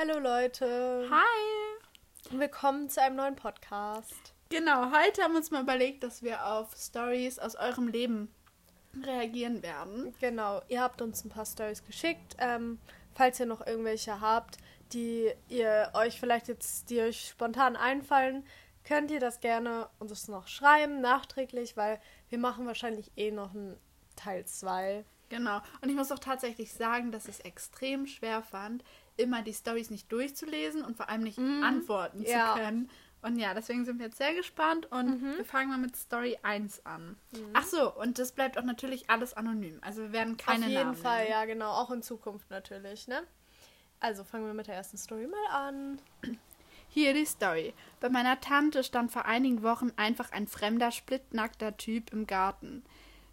[0.00, 1.08] Hallo Leute.
[1.10, 2.38] Hi.
[2.38, 4.32] Willkommen zu einem neuen Podcast.
[4.48, 8.32] Genau, heute haben wir uns mal überlegt, dass wir auf Stories aus eurem Leben
[9.04, 10.14] reagieren werden.
[10.20, 12.36] Genau, ihr habt uns ein paar Stories geschickt.
[12.38, 12.78] Ähm,
[13.16, 14.58] falls ihr noch irgendwelche habt,
[14.92, 18.44] die ihr euch vielleicht jetzt, die euch spontan einfallen,
[18.84, 23.76] könnt ihr das gerne uns noch schreiben, nachträglich, weil wir machen wahrscheinlich eh noch einen
[24.14, 25.04] Teil 2.
[25.28, 25.60] Genau.
[25.80, 28.84] Und ich muss auch tatsächlich sagen, dass ich es extrem schwer fand,
[29.18, 31.62] immer die Stories nicht durchzulesen und vor allem nicht Mhm.
[31.62, 32.54] antworten Ja.
[32.54, 32.90] zu können.
[33.20, 35.36] Und ja, deswegen sind wir jetzt sehr gespannt und Mhm.
[35.38, 37.16] wir fangen mal mit Story 1 an.
[37.52, 39.78] Ach so, und das bleibt auch natürlich alles anonym.
[39.80, 41.30] Also wir werden keine Auf jeden Namen Fall, nennen.
[41.32, 41.70] ja, genau.
[41.72, 43.22] Auch in Zukunft natürlich, ne?
[43.98, 46.00] Also fangen wir mit der ersten Story mal an.
[46.90, 47.74] Hier die Story.
[47.98, 52.84] Bei meiner Tante stand vor einigen Wochen einfach ein fremder, splittnackter Typ im Garten.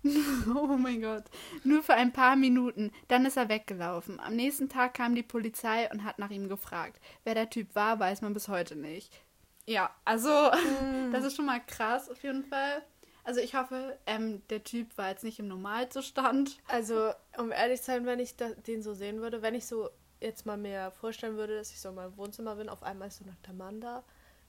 [0.56, 1.24] oh mein Gott.
[1.64, 2.92] Nur für ein paar Minuten.
[3.08, 4.20] Dann ist er weggelaufen.
[4.20, 7.00] Am nächsten Tag kam die Polizei und hat nach ihm gefragt.
[7.24, 9.22] Wer der Typ war, weiß man bis heute nicht.
[9.66, 10.30] Ja, also,
[11.12, 12.84] das ist schon mal krass auf jeden Fall.
[13.24, 16.60] Also ich hoffe, ähm, der Typ war jetzt nicht im Normalzustand.
[16.68, 19.90] Also, um ehrlich zu sein, wenn ich da, den so sehen würde, wenn ich so
[20.22, 23.18] jetzt mal mir vorstellen würde, dass ich so in meinem Wohnzimmer bin, auf einmal ist
[23.18, 24.04] so nackter Mann da,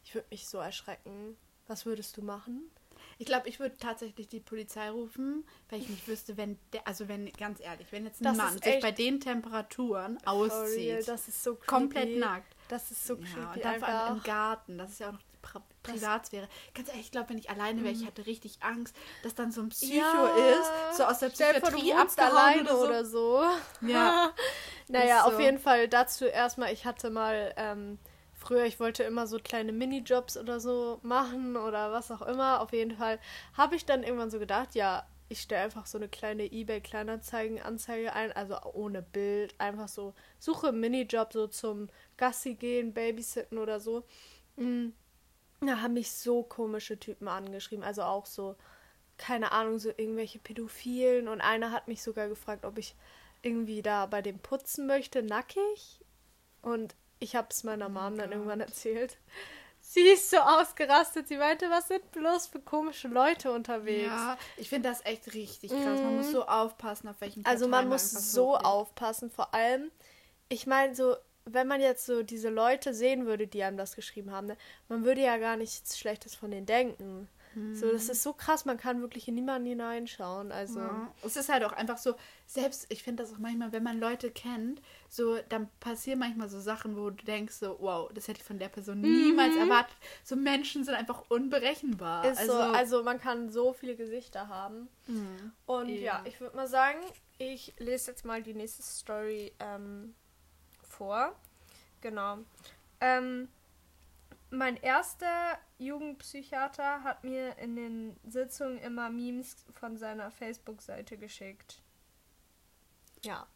[0.05, 1.37] ich würde mich so erschrecken.
[1.67, 2.71] Was würdest du machen?
[3.19, 7.09] Ich glaube, ich würde tatsächlich die Polizei rufen, weil ich nicht wüsste, wenn der, also
[7.09, 11.09] wenn, ganz ehrlich, wenn jetzt ein Das Mann sich bei den Temperaturen For real, auszieht,
[11.09, 11.67] das ist so creepy.
[11.67, 12.55] komplett nackt.
[12.69, 14.23] Das ist so Ja, creepy und dann vor allem im.
[14.23, 16.49] Garten, das ist ja auch noch die Pri Privatsphäre.
[16.75, 19.63] Ganz ehrlich, ich glaube, wenn ich alleine wäre, ich hätte richtig Angst, dass dann so
[19.63, 20.03] ein Psycho Mhm.
[20.03, 20.61] Ja.
[20.61, 23.39] ist, so aus der Psychiatrie abgehauen alleine oder so.
[23.39, 23.51] oder
[23.81, 23.87] so.
[23.89, 24.33] Ja.
[24.89, 25.31] Naja, so.
[25.33, 27.99] auf jeden Fall dazu erstmal, ich hatte mal ähm,
[28.47, 32.61] früher, ich wollte immer so kleine Minijobs oder so machen oder was auch immer.
[32.61, 33.19] Auf jeden Fall
[33.55, 38.31] habe ich dann irgendwann so gedacht, ja, ich stelle einfach so eine kleine eBay-Kleinanzeigen-Anzeige ein,
[38.33, 44.05] also ohne Bild, einfach so, suche Minijob so zum Gassi gehen, Babysitten oder so.
[44.57, 44.91] Mm.
[45.63, 48.57] Da haben mich so komische Typen angeschrieben, also auch so,
[49.17, 52.95] keine Ahnung, so irgendwelche Pädophilen und einer hat mich sogar gefragt, ob ich
[53.43, 56.05] irgendwie da bei dem putzen möchte, nackig.
[56.61, 59.19] Und ich habe es meiner Mom dann irgendwann erzählt.
[59.81, 61.29] Sie ist so ausgerastet.
[61.29, 64.09] Sie meinte, was sind bloß für komische Leute unterwegs?
[64.09, 66.01] Ja, ich finde das echt richtig krass.
[66.03, 67.47] Man muss so aufpassen, auf welchen Mhm.
[67.47, 68.65] Also man muss so hochlädt.
[68.65, 69.31] aufpassen.
[69.31, 69.93] Vor allem,
[70.49, 74.33] ich meine so, wenn man jetzt so diese Leute sehen würde, die einem das geschrieben
[74.33, 74.57] haben, ne,
[74.89, 77.29] man würde ja gar nichts Schlechtes von denen denken.
[77.73, 80.53] So, das ist so krass, man kann wirklich in niemanden hineinschauen.
[80.53, 81.15] Also, Ja.
[81.23, 82.15] Es ist halt auch einfach so,
[82.47, 86.61] selbst, ich finde das auch manchmal, wenn man Leute kennt, so, dann passieren manchmal so
[86.61, 89.97] Sachen, wo du denkst so, wow, das hätte ich von der Person niemals erwartet.
[90.23, 92.27] So Menschen sind einfach unberechenbar.
[92.27, 94.89] ist so, also man kann so viele Gesichter haben.
[95.07, 95.53] Mhm.
[95.65, 96.03] Und Eben.
[96.03, 96.99] ja, ich würde mal sagen,
[97.39, 100.15] ich lese jetzt mal die nächste Story ähm,
[100.87, 101.35] vor.
[102.03, 102.39] Genau.
[103.01, 103.49] Ähm,
[104.51, 111.81] mein erster Jugendpsychiater hat mir in den Sitzungen immer Memes von seiner Facebook-Seite geschickt.
[113.23, 113.47] Ja.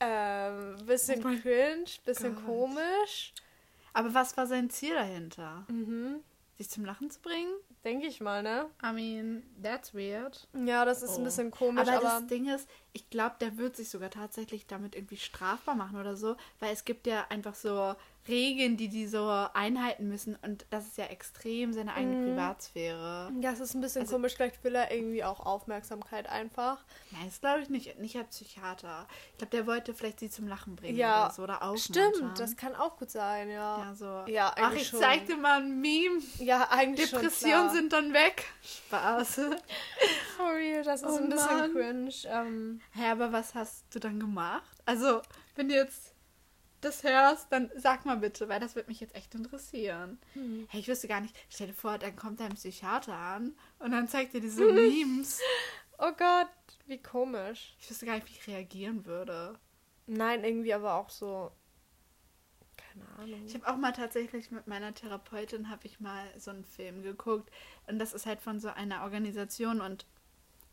[0.00, 2.44] Ähm, bisschen Oh cringe, bisschen Gott.
[2.44, 3.32] komisch.
[3.92, 5.64] Aber was war sein Ziel dahinter?
[5.68, 6.20] Mhm.
[6.56, 7.52] Sich zum Lachen zu bringen?
[7.84, 8.66] Denke ich mal, ne?
[8.84, 10.46] I mean, that's weird.
[10.52, 11.18] Ja, das ist Oh.
[11.18, 14.66] ein bisschen komisch, aber, aber, das Ding ist, ich glaube, der wird sich sogar tatsächlich
[14.66, 17.94] damit irgendwie strafbar machen oder so, weil es gibt ja einfach so
[18.28, 22.26] Regeln, die die so einhalten müssen und das ist ja extrem seine eigene Mhm.
[22.30, 23.32] Privatsphäre.
[23.40, 24.34] ja, es ist ein bisschen Also- komisch.
[24.36, 26.84] Vielleicht will er irgendwie auch Aufmerksamkeit einfach.
[27.10, 29.06] Nein, das glaube ich nicht, nicht als Psychiater.
[29.32, 32.12] Ich glaube, der wollte vielleicht sie zum Lachen bringen Ja, oder so oder aufmuntern.
[32.14, 33.78] Stimmt, das kann auch gut sein, ja.
[33.78, 34.24] ja, so.
[34.30, 35.00] Ja, Ach, ich schon.
[35.00, 36.20] zeig dir mal ein Meme.
[36.38, 38.44] Ja, eigentlich Depressionen sind dann weg.
[38.62, 39.40] Spaß.
[40.38, 41.72] Real, das ist Oh ein bisschen Mann.
[41.72, 42.10] cringe.
[42.26, 44.62] Ähm, Hä, aber was hast du dann gemacht?
[44.86, 45.22] Also,
[45.56, 46.14] wenn du jetzt
[46.80, 50.18] das hörst, dann sag mal bitte, weil das würde mich jetzt echt interessieren.
[50.68, 54.08] Hey, ich wüsste gar nicht, stell dir vor, dann kommt ein Psychiater an und dann
[54.08, 55.40] zeigt dir diese Memes.
[55.98, 56.48] oh Gott,
[56.86, 57.76] wie komisch.
[57.80, 59.58] Ich wüsste gar nicht, wie ich reagieren würde.
[60.06, 61.50] Nein, irgendwie aber auch so.
[62.76, 63.44] Keine Ahnung.
[63.46, 67.50] Ich habe auch mal tatsächlich mit meiner Therapeutin habe ich mal so einen Film geguckt
[67.86, 70.06] und das ist halt von so einer Organisation und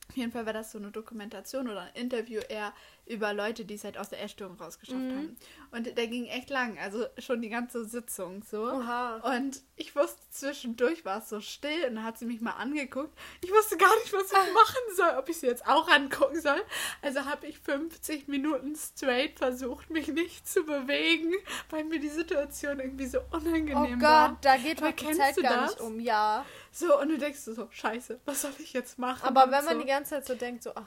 [0.10, 2.74] auf jeden Fall war das so eine Dokumentation oder ein Interview eher
[3.08, 5.12] über Leute, die es halt aus der Essstörung rausgeschafft Mhm.
[5.18, 5.38] haben.
[5.72, 8.64] Und der ging echt lang, also schon die ganze Sitzung so.
[8.64, 9.18] Oha.
[9.38, 13.16] Und ich wusste, zwischendurch war es so still und dann hat sie mich mal angeguckt.
[13.44, 16.62] Ich wusste gar nicht, was ich machen soll, ob ich sie jetzt auch angucken soll.
[17.02, 21.34] Also habe ich 50 Minuten straight versucht, mich nicht zu bewegen,
[21.70, 24.38] weil mir die Situation irgendwie so Oh unangenehm Gott, war.
[24.42, 25.72] da geht doch die Zeit gar das?
[25.72, 26.00] nicht um.
[26.00, 26.46] Ja.
[26.72, 29.24] So, und du denkst so, scheiße, was soll ich jetzt machen?
[29.28, 29.82] Aber wenn man so.
[29.82, 30.86] die ganze Zeit so denkt, so, ach,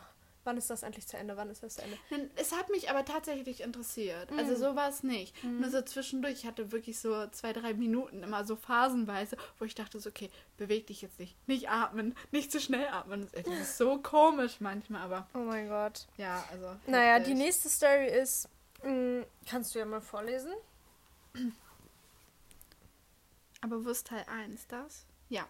[0.48, 1.36] Wann ist das endlich zu Ende?
[1.36, 2.30] Wann ist das zu Ende?
[2.36, 4.32] Es hat mich aber tatsächlich interessiert.
[4.32, 4.56] Also Mhm.
[4.56, 5.34] so war es nicht.
[5.44, 9.74] Nur so zwischendurch, ich hatte wirklich so zwei, drei Minuten immer so phasenweise, wo ich
[9.74, 11.36] dachte so, okay, beweg dich jetzt nicht.
[11.46, 13.28] Nicht atmen, nicht zu schnell atmen.
[13.34, 16.06] Das ist so komisch manchmal, aber Oh mein Gott.
[16.16, 16.74] ja, also.
[16.86, 17.36] Naja, die heftig.
[17.38, 18.48] nächste Story ist.
[18.82, 20.52] Mh, kannst du ja mal vorlesen?
[23.60, 25.04] Aber wo ist Teil 1 das?
[25.28, 25.46] Ja.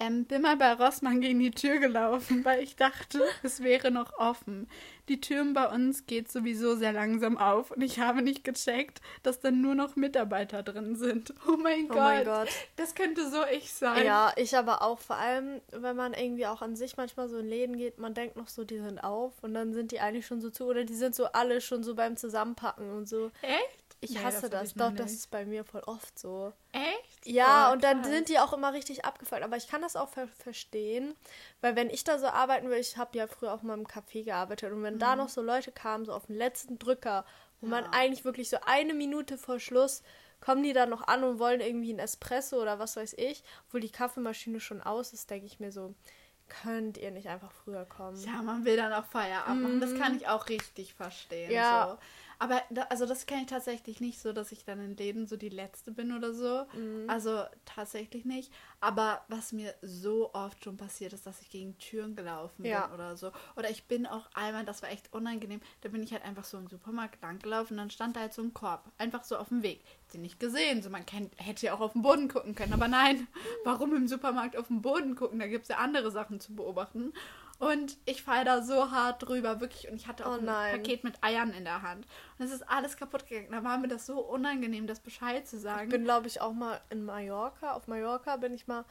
[0.00, 4.16] Ähm, bin mal bei Rossmann gegen die Tür gelaufen, weil ich dachte, es wäre noch
[4.18, 4.68] offen.
[5.08, 9.40] Die Türen bei uns geht sowieso sehr langsam auf und ich habe nicht gecheckt, dass
[9.40, 11.34] dann nur noch Mitarbeiter drin sind.
[11.48, 11.96] Oh mein Oh Gott.
[11.98, 12.48] mein Gott.
[12.76, 14.04] Das könnte so ich sein.
[14.04, 14.98] Ja, ich aber auch.
[15.00, 18.36] Vor allem, wenn man irgendwie auch an sich manchmal so in Läden geht, man denkt
[18.36, 20.94] noch so, die sind auf und dann sind die eigentlich schon so zu oder die
[20.94, 23.30] sind so alle schon so beim Zusammenpacken und so.
[23.42, 23.78] Echt?
[24.00, 24.68] Ich Nee, hasse das.
[24.70, 25.20] ich noch Doch, das nicht.
[25.20, 26.52] ist bei mir voll oft so.
[26.72, 27.07] Echt?
[27.24, 28.10] Ja, Oh, und dann krass.
[28.12, 29.42] sind die auch immer richtig abgefuckt.
[29.42, 31.14] Aber ich kann das auch ver verstehen,
[31.60, 34.24] weil wenn ich da so arbeiten will, ich habe ja früher auch mal im Café
[34.24, 37.24] gearbeitet und wenn da noch so Leute kamen, so auf den letzten Drücker,
[37.60, 37.90] wo man Ja.
[37.92, 40.02] eigentlich wirklich so eine Minute vor Schluss
[40.40, 43.80] kommen die dann noch an und wollen irgendwie einen Espresso oder was weiß ich, obwohl
[43.80, 45.94] die Kaffeemaschine schon aus ist, denke ich mir so,
[46.62, 48.16] könnt ihr nicht einfach früher kommen?
[48.22, 49.80] Ja, man will dann auch Feierabend machen.
[49.80, 51.48] Das kann ich auch richtig verstehen.
[51.48, 51.54] Mhm.
[51.56, 51.88] Ja.
[51.90, 51.98] So.
[52.40, 55.36] Aber da, also das kenne ich tatsächlich nicht so, dass ich dann in Läden so
[55.36, 56.66] die Letzte bin oder so.
[56.74, 57.08] Mhm.
[57.08, 58.52] Also tatsächlich nicht.
[58.80, 62.92] Aber was mir so oft schon passiert ist, dass ich gegen Türen gelaufen bin Ja.
[62.94, 63.32] oder so.
[63.56, 66.58] Oder ich bin auch einmal, das war echt unangenehm, da bin ich halt einfach so
[66.58, 68.84] im Supermarkt lang gelaufen und dann stand da halt so ein Korb.
[68.98, 69.82] Einfach so auf dem Weg.
[70.14, 70.80] Den nicht gesehen.
[70.82, 72.72] So, man kennt, hätte ja auch auf den Boden gucken können.
[72.72, 73.26] Aber nein,
[73.64, 75.40] warum im Supermarkt auf den Boden gucken?
[75.40, 77.12] Da gibt es ja andere Sachen zu beobachten.
[77.58, 79.88] Und ich falle da so hart drüber, wirklich.
[79.90, 80.72] Und ich hatte auch Oh ein.
[80.76, 82.06] Paket mit Eiern in der Hand.
[82.38, 83.50] Und es ist alles kaputt gegangen.
[83.50, 85.84] Da war mir das so unangenehm, das Bescheid zu sagen.
[85.84, 87.72] Ich bin, glaube ich, auch mal in Mallorca.
[87.72, 88.84] Auf Mallorca bin ich mal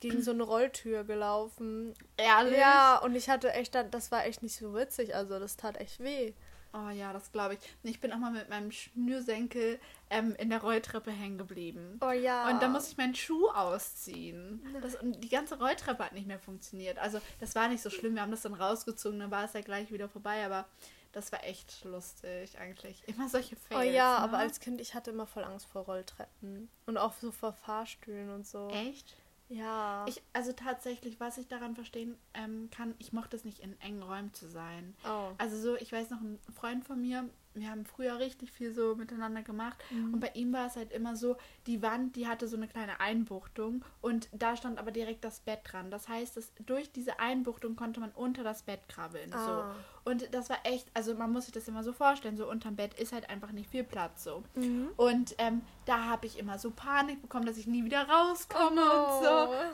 [0.00, 1.94] gegen so eine Rolltür gelaufen.
[2.18, 2.58] ehrlich.
[2.58, 5.14] Ja, und ich hatte echt, dann- das war echt nicht so witzig.
[5.14, 6.34] Also, das tat echt weh.
[6.72, 7.60] Oh ja, das glaube ich.
[7.82, 11.98] Ich bin auch mal mit meinem Schnürsenkel ähm, in der Rolltreppe hängen geblieben.
[12.00, 12.48] Oh ja.
[12.48, 14.62] Und dann musste ich meinen Schuh ausziehen.
[14.80, 16.98] Das, und die ganze Rolltreppe hat nicht mehr funktioniert.
[16.98, 18.14] Also das war nicht so schlimm.
[18.14, 20.44] Wir haben das dann rausgezogen, dann war es ja gleich wieder vorbei.
[20.46, 20.66] Aber
[21.12, 23.02] das war echt lustig eigentlich.
[23.08, 23.94] Immer solche Oh Fails.
[23.94, 24.24] ja, ne?
[24.24, 26.68] aber als Kind, ich hatte immer voll Angst vor Rolltreppen.
[26.86, 28.68] Und auch so vor Fahrstühlen und so.
[28.68, 29.16] Echt?
[29.50, 30.06] Ja.
[30.08, 34.02] Ich, also tatsächlich, was ich daran verstehen ähm, kann, ich mochte es nicht in engen
[34.02, 34.94] Räumen zu sein.
[35.04, 35.32] oh.
[35.38, 38.94] Also so, ich weiß noch, ein Freund von mir, wir haben früher richtig viel so
[38.94, 40.14] miteinander gemacht Mhm.
[40.14, 41.36] und bei ihm war es halt immer so,
[41.66, 45.60] die Wand, die hatte so eine kleine Einbuchtung und da stand aber direkt das Bett
[45.64, 45.90] dran.
[45.90, 49.32] Das heißt, dass durch diese Einbuchtung konnte man unter das Bett krabbeln.
[49.34, 49.74] Ah.
[50.04, 50.10] So.
[50.10, 52.94] Und das war echt, also man muss sich das immer so vorstellen, so unterm Bett
[52.94, 54.42] ist halt einfach nicht viel Platz so.
[54.54, 54.90] Mhm.
[54.96, 59.18] Und ähm, da habe ich immer so Panik bekommen, dass ich nie wieder rauskomme Oh.
[59.18, 59.24] und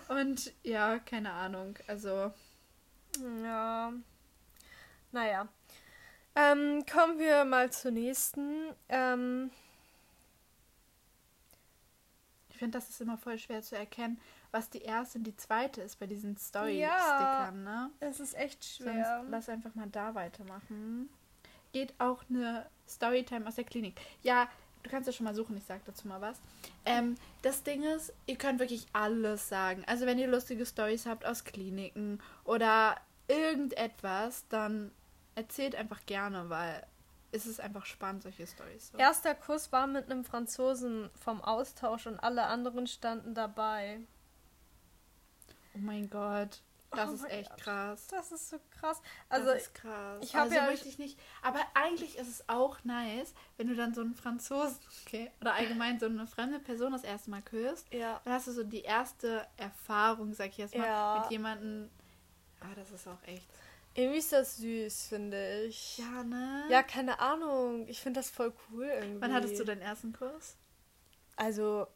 [0.08, 0.14] so.
[0.14, 1.76] Und ja, keine Ahnung.
[1.87, 2.32] Also,
[3.43, 3.93] Ja.
[5.12, 5.49] Naja.
[6.36, 8.74] Ähm, kommen wir mal zur nächsten.
[8.90, 9.50] Ähm,
[12.50, 15.80] ich finde, das ist immer voll schwer zu erkennen, was die erste und die zweite
[15.80, 17.90] ist bei diesen Story-Stickern, ne?
[18.00, 21.08] es ist echt Sonst lass einfach mal da weitermachen.
[21.72, 24.00] Geht auch eine Storytime aus der Klinik.
[24.22, 24.48] Ja,
[24.82, 26.38] du kannst ja schon mal suchen, ich sag dazu mal was.
[26.84, 29.84] Ähm, das Ding ist, ihr könnt wirklich alles sagen.
[29.86, 32.96] Also wenn ihr lustige Stories habt aus Kliniken oder
[33.28, 34.92] irgendetwas, dann
[35.36, 36.84] erzählt einfach gerne, weil
[37.30, 38.88] es ist einfach spannend, solche Stories.
[38.90, 38.98] So.
[38.98, 44.00] Erster Kuss war mit einem Franzosen vom Austausch und alle anderen standen dabei.
[45.74, 46.62] Oh mein Gott.
[46.93, 47.60] Das Oh ist echt Gott.
[47.60, 48.06] krass.
[48.06, 49.02] Das ist so krass.
[49.28, 50.19] Also, das ist krass.
[50.22, 51.19] ich hab also ja- möchte ich nicht.
[51.43, 55.98] Aber eigentlich ist es auch nice, wenn du dann so einen Franzosen, okay, oder allgemein
[55.98, 57.93] so eine fremde Person das erste Mal küsst.
[57.93, 58.20] ja.
[58.24, 61.19] Dann hast du so die erste Erfahrung, sag ich jetzt mal, Ja.
[61.20, 61.90] mit jemandem.
[62.60, 63.46] Ah, das ist auch echt.
[63.96, 65.98] Irgendwie ist das süß, finde ich.
[65.98, 66.65] Ja, ne?
[66.70, 67.88] Ja, keine Ahnung.
[67.88, 69.20] Ich finde das voll cool irgendwie.
[69.22, 70.56] Wann hattest du deinen ersten Kurs?
[71.36, 71.86] Also,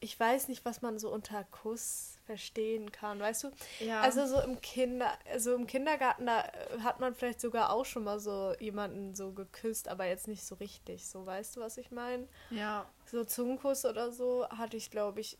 [0.00, 3.50] ich weiß nicht, was man so unter Kuss verstehen kann, weißt du?
[3.80, 4.00] Ja.
[4.02, 8.04] Also so im Kinder, also im Kindergarten, da äh, hat man vielleicht sogar auch schon
[8.04, 11.90] mal so jemanden so geküsst, aber jetzt nicht so richtig, so weißt du, was ich
[11.90, 12.28] meine?
[12.50, 12.86] ja.
[13.06, 15.38] So Zungenkuss oder so hatte ich, glaube ich,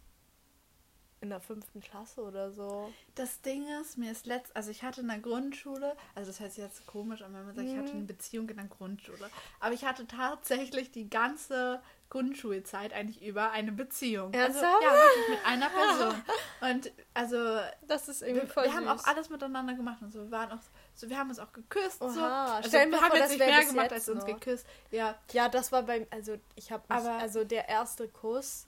[1.24, 2.92] in der fünften Klasse oder so.
[3.16, 6.52] Das Ding ist, mir ist letzt, also ich hatte in der Grundschule, also das hört
[6.52, 7.96] sich jetzt komisch an, wenn man sagt, ich hatte Mhm.
[7.98, 9.28] eine Beziehung in der Grundschule,
[9.60, 14.26] aber ich hatte tatsächlich die ganze Grundschulzeit eigentlich über eine Beziehung.
[14.34, 14.82] Also, Ernsthaft?
[14.82, 16.22] ja, wirklich mit einer Person.
[16.60, 20.20] Und also Das ist wir, irgendwie voll wir haben auch alles miteinander gemacht und so.
[20.24, 20.62] Wir waren auch
[20.94, 21.98] so, wir haben uns auch geküsst.
[21.98, 22.04] so.
[22.06, 24.26] Oha, Also, stell wir vor, haben jetzt das nicht mehr gemacht, als uns noch.
[24.26, 24.64] geküsst.
[24.92, 28.66] Ja, Ja, das war beim, also ich habe Aber- also der erste Kuss,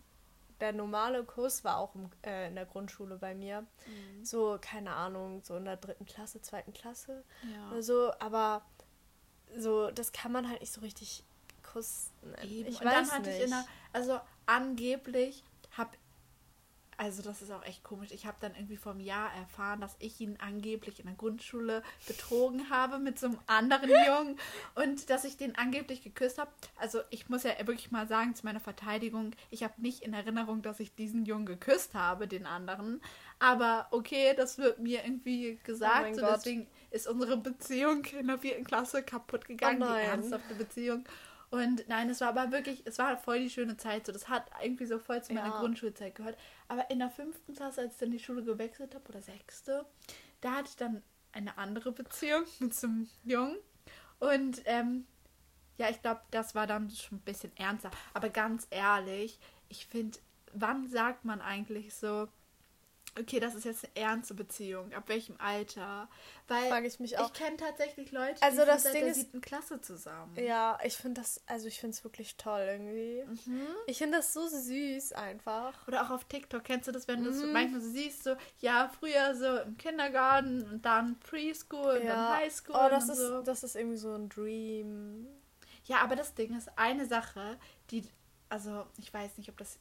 [0.61, 3.63] der normale Kurs war auch im, äh, in der Grundschule bei mir.
[3.87, 4.25] Mhm.
[4.25, 7.71] So, keine Ahnung, so in der dritten Klasse, zweiten Klasse Ja.
[7.71, 8.13] oder so.
[8.19, 8.65] Aber
[9.57, 11.25] so, das kann man halt nicht so richtig
[11.63, 12.51] Kuss nennen.
[12.51, 12.69] Eben.
[12.69, 13.39] Ich und weiß dann hatte nicht.
[13.39, 15.45] ich in der, also angeblich
[16.99, 20.21] also das ist auch echt komisch, ich habe dann irgendwie vom Jahr erfahren, dass ich
[20.21, 24.39] ihn angeblich in der Grundschule betrogen habe mit so einem anderen Jungen
[24.75, 26.51] und dass ich den angeblich geküsst habe.
[26.77, 30.63] Also ich muss ja wirklich mal sagen zu meiner Verteidigung, ich habe nicht in Erinnerung,
[30.63, 33.01] dass ich diesen Jungen geküsst habe, den anderen.
[33.39, 36.03] Aber okay, das wird mir irgendwie Oh gesagt.
[36.03, 36.37] mein so Gott.
[36.37, 41.05] deswegen ist unsere Beziehung in der vierten Klasse kaputt gegangen, Oh die ernsthafte Beziehung.
[41.57, 44.07] Und nein, es war aber wirklich, es war voll die schöne Zeit.
[44.07, 45.61] So, das hat irgendwie so voll zu meiner Ja.
[45.61, 46.37] Grundschulzeit gehört.
[46.69, 49.87] Aber in der fünften Klasse, als ich dann die Schule gewechselt habe, oder sechste,
[50.41, 53.57] da hatte ich dann eine andere Beziehung mit so einem Jungen.
[54.19, 55.07] Und ähm,
[55.79, 57.91] ja, ich glaube, das war dann schon ein bisschen ernster.
[58.15, 60.19] Aber ganz ehrlich, ich finde,
[60.53, 62.29] wann sagt man eigentlich so,
[63.19, 64.93] okay, das ist jetzt eine ernste Beziehung?
[64.95, 66.09] Ab welchem Alter?
[66.49, 67.27] Weil Frage ich mich auch.
[67.27, 70.37] ich kenne tatsächlich Leute, Also die das sind seit Ding der siebten Klasse zusammen.
[70.37, 73.25] Ja, ich finde das, also ich finde es wirklich toll irgendwie.
[73.51, 73.67] Mhm.
[73.87, 75.87] Ich finde das so süß einfach.
[75.89, 77.53] Oder auch auf TikTok, kennst du das, wenn du es Mhm.
[77.53, 82.77] manchmal so siehst, so, ja, früher so im Kindergarten und dann Preschool und dann Highschool
[82.77, 83.43] Oh, das und ist, so.
[83.43, 85.27] das ist irgendwie so ein Dream.
[85.85, 87.59] Ja, aber das Ding ist, eine Sache,
[87.91, 88.05] die,
[88.49, 89.79] also ich weiß nicht, ob das,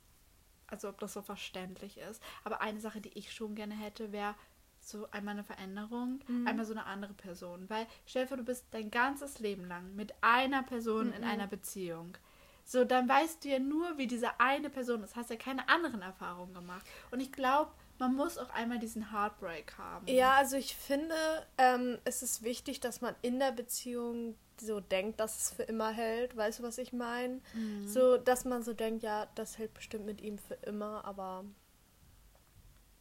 [0.68, 4.36] also ob das so verständlich ist, aber eine Sache, die ich schon gerne hätte, wäre
[4.80, 6.48] so einmal eine Veränderung, Mhm.
[6.48, 7.70] einmal so eine andere Person.
[7.70, 11.28] Weil, stell dir vor, du bist dein ganzes Leben lang mit einer Person in Mhm.
[11.28, 12.18] einer Beziehung.
[12.64, 15.16] So, dann weißt du ja nur, wie diese eine Person ist.
[15.16, 16.86] Hast ja keine anderen Erfahrungen gemacht.
[17.12, 20.08] Und ich glaube, man muss auch einmal diesen Heartbreak haben.
[20.08, 21.16] Ja, also ich finde,
[21.58, 25.92] ähm, es ist wichtig, dass man in der Beziehung so denkt, dass es für immer
[25.92, 26.36] hält.
[26.36, 27.42] Weißt du, was ich meine?
[27.54, 27.86] Mhm.
[27.86, 31.46] So, dass man so denkt, ja, das hält bestimmt mit ihm für immer, aber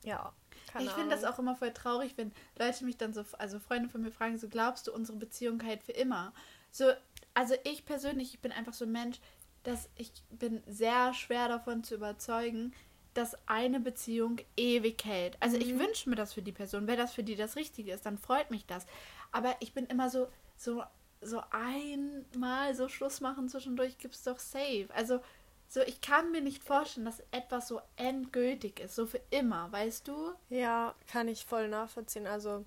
[0.02, 0.32] ja.
[0.66, 3.88] Keine ich finde das auch immer voll traurig, wenn Leute mich dann so, also Freunde
[3.88, 6.32] von mir fragen, so glaubst du, unsere Beziehung hält für immer?
[6.70, 6.92] So,
[7.34, 9.20] also ich persönlich, ich bin einfach so ein Mensch,
[9.62, 12.72] dass ich bin sehr schwer davon zu überzeugen,
[13.14, 15.36] dass eine Beziehung ewig hält.
[15.40, 15.78] Also ich Mhm.
[15.78, 16.86] wünsche mir das für die Person.
[16.86, 18.86] Wenn das für die das Richtige ist, dann freut mich das.
[19.30, 20.82] Aber ich bin immer so, so,
[21.24, 24.88] so einmal so Schluss machen zwischendurch gibt's doch safe.
[24.94, 25.20] Also
[25.68, 30.06] so, ich kann mir nicht vorstellen, dass etwas so endgültig ist, so für immer, weißt
[30.06, 30.32] du?
[30.48, 32.28] Ja, kann ich voll nachvollziehen.
[32.28, 32.64] Also,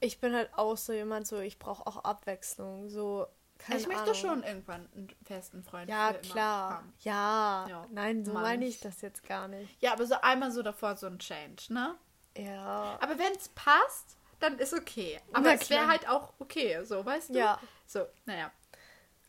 [0.00, 2.90] ich bin halt auch so jemand, so, ich brauche auch Abwechslung.
[2.90, 4.14] So, keine ich möchte Ahnung.
[4.14, 6.74] schon irgendwann einen festen Freund Ja, klar.
[6.74, 6.92] haben.
[7.00, 7.66] Ja.
[7.68, 8.42] Ja, Nein, so Mann.
[8.42, 9.80] meine ich das jetzt gar nicht.
[9.80, 11.94] Ja, aber so einmal so davor so ein Change, ne?
[12.36, 12.98] Ja.
[13.00, 15.20] Aber wenn es passt, dann ist okay.
[15.32, 17.34] Aber es wäre halt auch okay, so, weißt du?
[17.38, 17.60] Ja.
[17.86, 18.50] So, naja.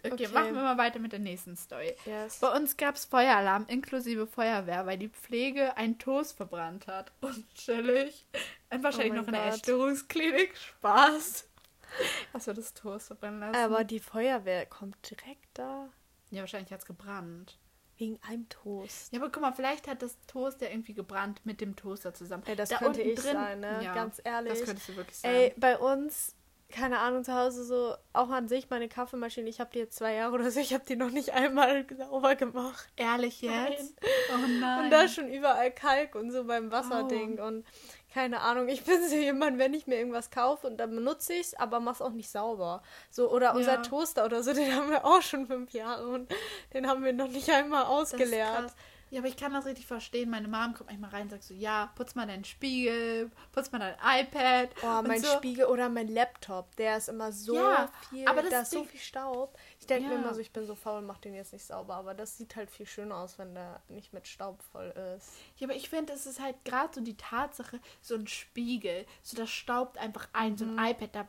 [0.03, 0.27] Okay, Okay.
[0.29, 1.95] machen wir mal weiter mit der nächsten Story.
[2.05, 2.39] Yes.
[2.39, 7.11] Bei uns gab es Feueralarm inklusive Feuerwehr, weil die Pflege einen Toast verbrannt hat.
[7.21, 8.25] Und chillig.
[8.71, 9.45] Und wahrscheinlich Oh noch in der.
[9.45, 10.57] Essstörungsklinik.
[10.57, 11.47] Spaß.
[12.33, 13.55] Hast du das Toast verbrennen lassen?
[13.57, 15.89] Aber die Feuerwehr kommt direkt da.
[16.31, 17.59] ja, wahrscheinlich hat es gebrannt.
[18.01, 19.13] Wegen einem Toast.
[19.13, 22.41] Ja, aber guck mal, vielleicht hat das Toast ja irgendwie gebrannt mit dem Toaster zusammen.
[22.47, 23.79] Ey, das Da könnte ich sein, ne?
[23.83, 24.53] Ja, Ganz ehrlich.
[24.53, 25.31] Das könntest du wirklich sein.
[25.31, 26.35] Ey, bei uns,
[26.71, 30.15] keine Ahnung, zu Hause so, auch an sich meine Kaffeemaschine, ich habe die jetzt zwei
[30.15, 32.87] Jahre oder so, ich habe die noch nicht einmal sauber gemacht.
[32.95, 33.93] Ehrlich jetzt?
[34.33, 34.85] Oh nein.
[34.85, 37.45] Und da ist schon überall Kalk und so beim Wasserding Oh.
[37.45, 37.65] und
[38.13, 41.47] keine Ahnung, ich bin so jemand, wenn ich mir irgendwas kaufe und dann benutze ich
[41.47, 42.83] es, aber mach's auch nicht sauber.
[43.09, 43.81] So, oder unser Ja.
[43.81, 46.31] Toaster oder so, den haben wir auch schon fünf Jahre und
[46.73, 48.73] den haben wir noch nicht einmal ausgeleert.
[49.11, 50.29] Ja, aber ich kann das richtig verstehen.
[50.29, 53.79] Meine Mom kommt manchmal rein und sagt so, ja, putz mal deinen Spiegel, putz mal
[53.79, 54.69] dein iPad.
[54.81, 55.27] Oh, mein so.
[55.37, 58.85] Spiegel oder mein Laptop, der ist immer so Ja, viel, aber das da ist so
[58.85, 59.57] viel Staub.
[59.81, 60.21] Ich denke mir Ja.
[60.21, 62.71] immer so, ich bin so faul, mach den jetzt nicht sauber, aber das sieht halt
[62.71, 65.29] viel schöner aus, wenn der nicht mit Staub voll ist.
[65.57, 69.35] Ja, aber ich finde, es ist halt gerade so die Tatsache, so ein Spiegel, so
[69.35, 71.27] das staubt einfach ein, so ein iPad, da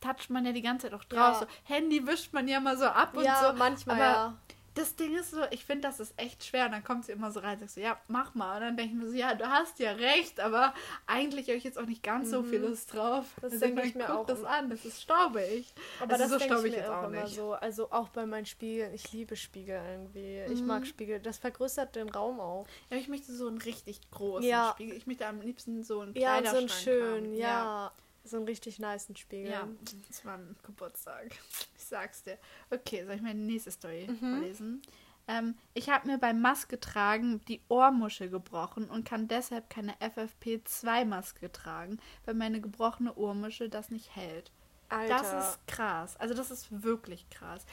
[0.00, 1.40] toucht man ja die ganze Zeit auch drauf.
[1.40, 1.46] Mhm.
[1.46, 1.48] Ja.
[1.66, 3.58] So, Handy wischt man ja mal so ab und ja, so.
[3.58, 4.38] manchmal aber ja.
[4.74, 6.66] Das Ding ist so, ich finde, das ist echt schwer.
[6.66, 8.56] Und dann kommt sie immer so rein und sagt so, ja, mach mal.
[8.56, 10.74] Und dann denke ich mir so, ja, du hast ja recht, aber
[11.06, 13.24] eigentlich habe ich jetzt auch nicht ganz so viel Lust drauf.
[13.36, 13.40] Mhm.
[13.42, 15.72] Das Also denke ich meine, mir auch das an, das ist staubig.
[16.00, 17.52] Aber Also das so denke staubig ich mir auch immer so.
[17.52, 18.92] Also auch bei meinen Spiegeln.
[18.94, 20.40] Ich liebe Spiegel irgendwie.
[20.52, 20.66] Ich Mhm.
[20.66, 21.20] mag Spiegel.
[21.20, 22.66] Das vergrößert den Raum auch.
[22.90, 24.70] Ja, ich möchte so einen richtig großen Ja.
[24.74, 24.96] Spiegel.
[24.96, 27.34] Ich möchte am liebsten so einen Ja, so einen schön, haben.
[27.34, 27.92] ja.
[28.24, 29.50] So einen richtig niceen Spiegel.
[29.52, 29.68] Ja,
[30.08, 31.30] das war ein Geburtstag.
[31.76, 32.38] Ich sag's dir.
[32.70, 34.16] Okay, soll ich meine nächste Story Mhm.
[34.18, 34.82] vorlesen?
[35.28, 41.52] Ähm, ich habe mir beim Maske tragen die Ohrmuschel gebrochen und kann deshalb keine FFP2-Maske
[41.52, 44.50] tragen, weil meine gebrochene Ohrmuschel das nicht hält.
[44.88, 45.18] Alter.
[45.18, 46.16] Das ist krass.
[46.18, 47.64] Also das ist wirklich krass.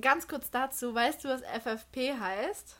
[0.00, 2.79] Ganz kurz dazu, weißt du, was FFP heißt?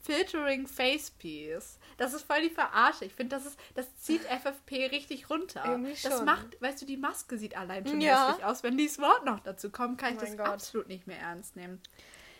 [0.00, 1.78] Filtering Face Piece.
[1.96, 3.04] Das ist voll die Verarsche.
[3.04, 5.62] Ich finde, das ist, das zieht FFP richtig runter.
[5.66, 6.24] Irgendwie Das schon.
[6.24, 8.28] macht, weißt du, die Maske sieht allein schon Ja.
[8.28, 8.62] hässlich aus.
[8.62, 10.46] Wenn dieses Wort noch dazu kommt, kann Oh ich das mein Gott.
[10.48, 11.80] absolut nicht mehr ernst nehmen.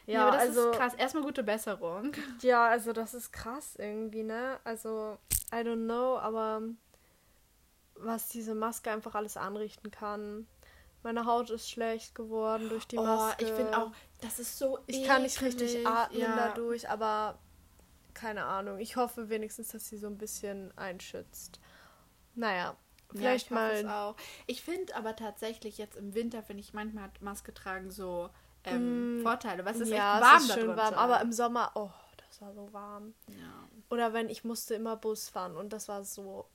[0.07, 0.95] Ja, aber das also, ist krass.
[0.95, 2.13] Erstmal gute Besserung.
[2.43, 4.59] ja, also das ist krass irgendwie, ne?
[4.65, 5.19] Also,
[5.53, 6.63] I don't know, aber
[7.97, 10.47] was diese Maske einfach alles anrichten kann.
[11.03, 13.45] Meine Haut ist schlecht geworden durch die oh, Maske.
[13.45, 15.61] ich finde auch, das ist so Ich kann nicht eklig.
[15.61, 16.35] richtig atmen ja.
[16.37, 17.39] dadurch, aber
[18.19, 18.79] keine Ahnung.
[18.79, 21.61] Ich hoffe wenigstens, dass sie so ein bisschen einschützt.
[22.35, 22.77] Naja,
[23.11, 24.15] vielleicht ja, ich mal.
[24.47, 28.31] Ich finde aber tatsächlich jetzt im Winter, finde ich manchmal hat Maske tragen so
[28.65, 29.65] ähm, Mm, Vorteile.
[29.65, 30.95] Was ist ja, echt warm es ist schön warm.
[30.95, 31.91] Aber im Sommer, oh,
[32.29, 33.15] das war so warm.
[33.29, 33.69] ja.
[33.91, 36.47] Oder wenn ich musste immer Bus fahren und das war so,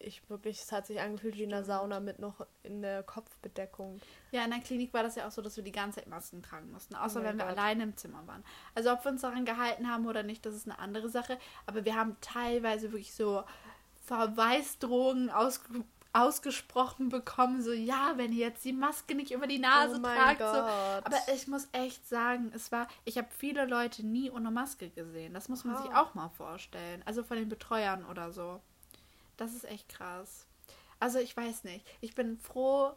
[0.00, 1.64] ich wirklich, es hat sich angefühlt wie in der.
[1.64, 4.00] Sauna mit noch in der Kopfbedeckung.
[4.32, 6.42] ja, in der Klinik war das ja auch so, dass wir die ganze Zeit Masken
[6.42, 7.58] tragen mussten, außer Oh wenn wir Gott.
[7.58, 8.42] alleine im Zimmer waren.
[8.74, 11.38] Also ob wir uns daran gehalten haben oder nicht, das ist eine andere Sache.
[11.66, 13.44] Aber wir haben teilweise wirklich so
[14.02, 19.94] Verweisdrogen ausge ausgesprochen bekommen, so ja, wenn ihr jetzt die Maske nicht über die Nase
[19.96, 24.28] oh tragt, so aber ich muss echt sagen, es war, ich habe viele Leute nie
[24.28, 25.34] ohne Maske gesehen.
[25.34, 25.94] Das muss man sich Wow.
[25.94, 27.00] auch mal vorstellen.
[27.06, 28.60] Also von den Betreuern oder so.
[29.40, 30.44] Das ist echt krass.
[30.98, 31.86] Also ich weiß nicht.
[32.02, 32.92] Ich bin froh,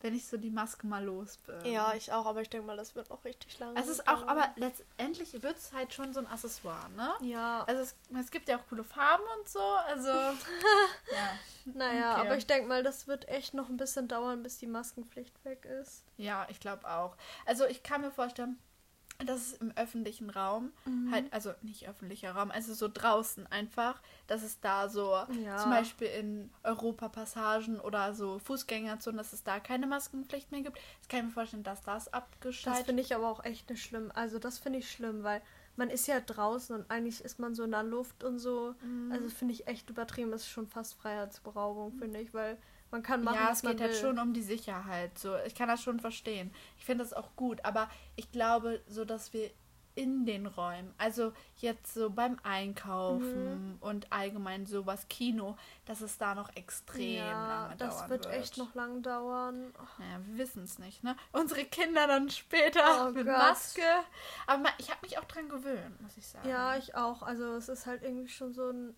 [0.00, 1.64] wenn ich so die Maske mal los bin.
[1.72, 3.78] ja, ich auch, aber ich denke mal, das wird noch richtig lange.
[3.78, 7.12] Es ist auch, aber letztendlich wird es halt schon so ein Accessoire, ne?
[7.20, 10.08] Ja, Also es, es gibt ja auch coole Farben und so, also
[11.12, 11.38] ja.
[11.66, 12.26] naja, okay.
[12.26, 15.66] aber ich denke mal, das wird echt noch ein bisschen dauern, bis die Maskenpflicht weg
[15.66, 16.02] ist.
[16.16, 17.16] Ja, ich glaube auch.
[17.46, 18.58] Also ich kann mir vorstellen,
[19.26, 21.10] dass es im öffentlichen Raum, Mhm.
[21.12, 25.12] halt, also nicht öffentlicher Raum, also so draußen einfach, dass es da so
[25.44, 25.56] Ja.
[25.56, 30.78] zum Beispiel in Europapassagen oder so Fußgängerzonen, dass es da keine Maskenpflicht mehr gibt.
[31.00, 33.82] Das kann ich mir vorstellen, dass das Das abgeschaltet finde ich aber auch echt nicht
[33.82, 34.10] schlimm.
[34.14, 35.42] Also das finde ich schlimm, weil
[35.76, 38.74] man ist ja draußen und eigentlich ist man so in der Luft und so.
[38.82, 39.12] Mhm.
[39.12, 40.30] Also finde ich echt übertrieben.
[40.30, 42.58] Das ist schon fast Freiheitsberaubung, finde ich, weil
[42.90, 45.18] man kann machen, ja, es geht halt schon um die Sicherheit.
[45.18, 46.52] So, ich kann das schon verstehen.
[46.78, 49.50] Ich finde das auch gut, aber ich glaube, so dass wir
[49.96, 53.78] in den Räumen, also jetzt so beim Einkaufen Mhm.
[53.80, 58.34] und allgemein sowas Kino, dass es da noch extrem ja, lange das dauern wird wird.
[58.34, 59.72] echt noch lang dauern.
[59.98, 61.16] Naja, wir wissen es nicht, ne?
[61.32, 63.36] Unsere Kinder dann später Oh mit Gott.
[63.36, 63.82] Maske.
[64.46, 66.48] Aber ich habe mich auch dran gewöhnt, muss ich sagen.
[66.48, 67.22] Ja, ich auch.
[67.22, 68.94] Also es ist halt irgendwie schon so ein.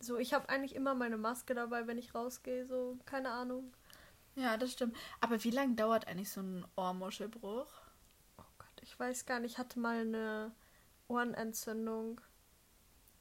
[0.00, 2.66] So, ich habe eigentlich immer meine Maske dabei, wenn ich rausgehe.
[2.66, 3.72] So, keine Ahnung.
[4.34, 4.96] ja, das stimmt.
[5.20, 7.66] Aber wie lange dauert eigentlich so ein Ohrmuschelbruch?
[8.38, 9.52] Oh Gott, ich weiß gar nicht.
[9.52, 10.52] Ich hatte mal eine
[11.08, 12.20] Ohrenentzündung.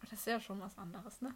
[0.02, 1.36] Das ist ja schon was anderes, ne?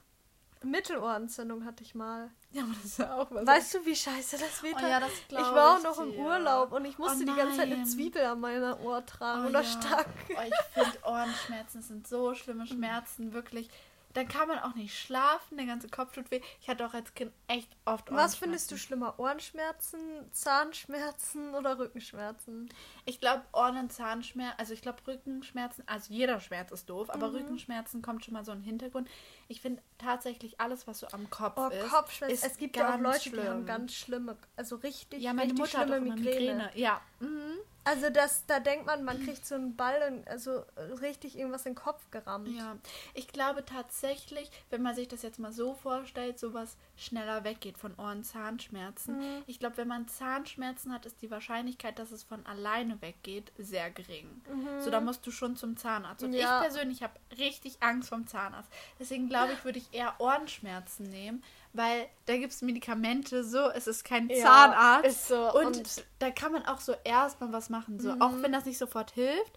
[0.64, 2.32] Mittelohrentzündung hatte ich mal.
[2.52, 4.76] Ja, aber das ist ja auch was Weißt du, wie scheiße das wird?
[4.78, 6.12] Oh ja, das ich glaub war auch ich noch im.
[6.14, 7.84] Urlaub und ich musste Oh die ganze Zeit eine.
[7.84, 9.68] Zwiebel an meiner Ohr tragen Oh oder ja.
[9.68, 10.08] Stack.
[10.30, 13.70] Oh, ich finde Ohrenschmerzen sind so schlimme Schmerzen, wirklich.
[14.14, 16.42] Dann kann man auch nicht schlafen, der ganze Kopf tut weh.
[16.62, 18.16] Ich hatte auch als Kind echt oft Ohrenschmerzen.
[18.16, 19.20] Was findest du schlimmer?
[19.20, 20.00] Ohrenschmerzen,
[20.32, 22.70] Zahnschmerzen oder Rückenschmerzen?
[23.06, 27.30] Ich glaube Ohren- und Zahnschmerzen, also ich glaube Rückenschmerzen, also jeder Schmerz ist doof, aber
[27.30, 27.36] Mhm.
[27.38, 29.10] Rückenschmerzen kommt schon mal so in den Hintergrund.
[29.54, 32.34] Ich finde tatsächlich alles, was so am Kopf Oh, ist, Kopfschmerzen.
[32.34, 33.48] ist Es gibt ja auch Leute, die schlimm.
[33.48, 36.54] haben ganz schlimme, also richtig, Ja, meine richtig Mutter hat auch schlimme Migräne.
[36.56, 36.72] Migräne.
[36.74, 37.00] Ja.
[37.20, 37.60] Mhm.
[37.86, 40.64] Also das, da denkt man, man kriegt so einen Ball, in, also
[41.02, 42.48] richtig irgendwas in den Kopf gerammt.
[42.48, 42.78] Ja,
[43.14, 47.94] ich glaube tatsächlich, wenn man sich das jetzt mal so vorstellt, sowas schneller weggeht von
[47.98, 49.18] Ohren-Zahnschmerzen.
[49.20, 49.44] Mhm.
[49.48, 53.92] Ich glaube, wenn man Zahnschmerzen hat, ist die Wahrscheinlichkeit, dass es von alleine weggeht, sehr
[53.92, 54.42] gering.
[54.80, 56.24] So, da musst du schon zum Zahnarzt.
[56.24, 56.38] Und Mhm.
[56.38, 56.60] Ja.
[56.62, 58.72] ich persönlich habe richtig Angst vom Zahnarzt.
[58.98, 63.88] Deswegen glaube ich, würde ich eher Ohrenschmerzen nehmen, weil da gibt es Medikamente, so, es
[63.88, 65.08] ist kein Ja, Zahnarzt.
[65.08, 65.52] ist so.
[65.54, 68.22] Und, Und- da kann man auch so erstmal was machen, so, Mhm.
[68.22, 69.54] auch wenn das nicht sofort hilft.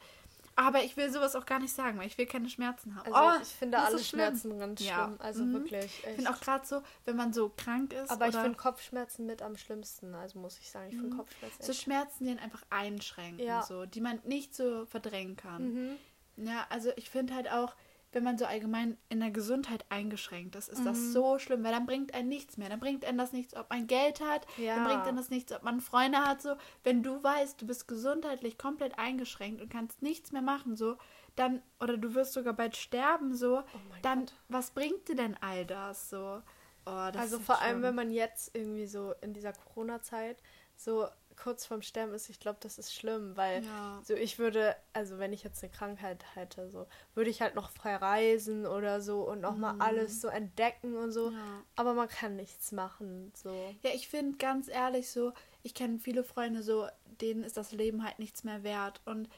[0.59, 3.12] Aber ich will sowas auch gar nicht sagen, weil ich will keine Schmerzen haben.
[3.12, 3.99] Also Oh, ich finde alle.
[3.99, 5.05] Schmerzen ganz Ja.
[5.05, 5.16] schlimm.
[5.20, 5.53] Also Mhm.
[5.53, 5.85] wirklich.
[5.85, 6.16] Ich Echt.
[6.16, 8.11] finde auch gerade so, wenn man so krank ist.
[8.11, 10.14] Aber ich finde Kopfschmerzen mit am schlimmsten.
[10.14, 11.18] Also muss ich sagen, ich finde Mhm.
[11.18, 11.72] Kopfschmerzen so.
[11.75, 13.61] Schmerzen, die einen einfach einschränken, Ja.
[13.64, 15.75] so, die man nicht so verdrängen kann.
[15.75, 15.96] Mhm.
[16.38, 17.75] Ja, also ich finde halt auch,
[18.16, 21.12] wenn man so allgemein in der Gesundheit eingeschränkt ist, ist das Mhm.
[21.12, 22.70] so schlimm, weil dann bringt einen nichts mehr.
[22.70, 24.74] Dann bringt einen das nichts, ob man Geld hat, Ja.
[24.76, 26.57] dann bringt einen das nichts, ob man Freunde hat, so.
[26.83, 30.96] Wenn du weißt, du bist gesundheitlich komplett eingeschränkt und kannst nichts mehr machen, so,
[31.35, 34.33] dann, oder du wirst sogar bald sterben, so, Oh dann, Gott.
[34.48, 36.40] was bringt dir denn all das, so?
[36.87, 37.68] Oh, das Also vor schlimm.
[37.68, 40.42] allem, wenn man jetzt irgendwie so in dieser Corona-Zeit
[40.74, 44.01] so kurz vorm Sterben ist, ich glaube, das ist schlimm, weil Ja.
[44.05, 47.70] so ich würde, also wenn ich jetzt eine Krankheit hätte, so würde ich halt noch
[47.70, 49.81] frei reisen oder so und noch mal Mhm.
[49.83, 51.62] alles so entdecken und so, Ja.
[51.77, 53.75] aber man kann nichts machen, so.
[53.83, 56.88] Ja, ich finde ganz ehrlich so, ich kenne viele Freunde so,
[57.20, 59.01] denen ist das Leben halt nichts mehr wert.
[59.05, 59.29] Und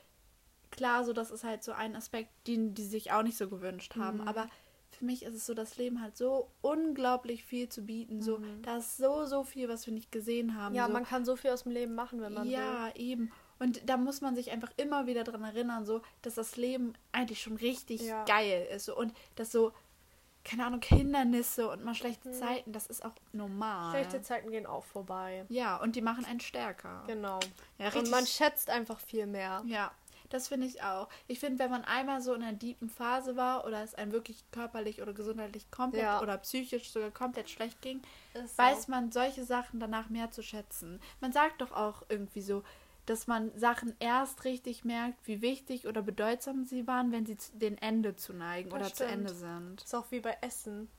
[0.71, 3.97] klar, so das ist halt so ein Aspekt, den die sich auch nicht so gewünscht
[3.97, 4.19] haben.
[4.19, 4.29] Mhm.
[4.29, 4.49] Aber
[4.99, 8.21] für mich ist es so, das Leben hat so unglaublich viel zu bieten.
[8.23, 8.63] So, Mhm.
[8.63, 10.75] da ist so, so viel, was wir nicht gesehen haben.
[10.75, 10.93] Ja, so.
[10.93, 12.53] man kann so viel aus dem Leben machen, wenn man will.
[12.53, 13.31] ja, eben.
[13.61, 17.41] Und da muss man sich einfach immer wieder dran erinnern, so, dass das Leben eigentlich
[17.43, 18.25] schon richtig Ja.
[18.25, 18.85] geil ist.
[18.87, 19.73] So, und dass so,
[20.45, 22.33] keine Ahnung, Hindernisse und mal schlechte Mhm.
[22.35, 23.91] Zeiten, das ist auch normal.
[23.91, 25.45] Schlechte Zeiten gehen auch vorbei.
[25.49, 27.03] ja, und die machen einen stärker.
[27.07, 27.41] Genau.
[27.79, 29.63] Ja, Und man schätzt einfach viel mehr.
[29.67, 29.91] Ja,
[30.31, 31.09] das finde ich auch.
[31.27, 34.45] Ich finde, wenn man einmal so in einer deepen Phase war oder es einem wirklich
[34.51, 36.21] körperlich oder gesundheitlich komplett Ja.
[36.21, 38.03] oder psychisch sogar komplett schlecht ging,
[38.35, 38.91] Ist weiß so.
[38.93, 41.01] man solche Sachen danach mehr zu schätzen.
[41.21, 42.62] Man sagt doch auch irgendwie so,
[43.07, 47.57] dass man Sachen erst richtig merkt, wie wichtig oder bedeutsam sie waren, wenn sie zu
[47.57, 49.12] dem Ende zu neigen Das oder zu stimmt.
[49.12, 49.83] Ende sind.
[49.83, 50.91] Ist auch wie bei Essen.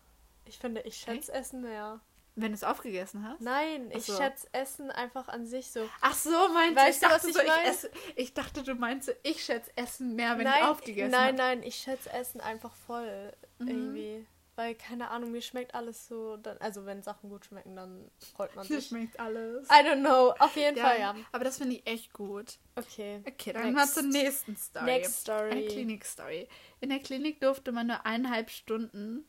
[0.46, 2.00] Ich finde, ich schätze Essen mehr.
[2.41, 3.41] Wenn du es aufgegessen hast?
[3.41, 4.15] Nein, ich so.
[4.17, 5.88] schätze Essen einfach an sich so.
[6.02, 8.75] Ach so, meinst Weißt du, ich was dachte ich so, ich, esse, ich dachte, du
[8.75, 11.38] meinst so, ich schätze Essen mehr, wenn nein, ich aufgegessen nein, habe.
[11.38, 13.67] nein, ich schätze Essen einfach voll Mhm.
[13.67, 14.25] irgendwie.
[14.56, 16.36] Weil, keine Ahnung, mir schmeckt alles so.
[16.36, 18.88] Dann, also, wenn Sachen gut schmecken, dann freut man Mir sich.
[18.89, 19.65] schmeckt alles.
[19.69, 20.34] I don't know.
[20.38, 21.15] Auf jeden Ja, Fall, ja.
[21.32, 22.58] Aber das finde ich echt gut.
[22.75, 23.21] Okay.
[23.25, 23.75] Okay, dann Next.
[23.75, 24.86] mal zur nächsten Story.
[24.86, 25.52] Next story.
[25.52, 26.49] Eine Klinik-Story.
[26.82, 29.25] In der Klinik durfte man nur eineinhalb Stunden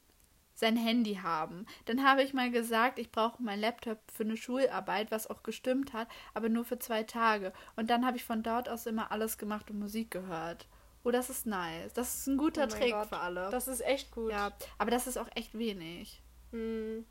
[0.60, 1.66] sein Handy haben.
[1.86, 5.92] Dann habe ich mal gesagt, ich brauche meinen Laptop für eine Schularbeit, was auch gestimmt
[5.92, 7.52] hat, aber nur für zwei Tage.
[7.76, 10.68] Und dann habe ich von dort aus immer alles gemacht und Musik gehört.
[11.02, 11.92] Oh, das ist nice.
[11.94, 13.08] Das ist ein guter Oh Trick Gott.
[13.08, 13.48] für alle.
[13.50, 14.30] Das ist echt gut.
[14.30, 16.22] ja, aber das ist auch echt wenig.
[16.52, 17.06] Hm.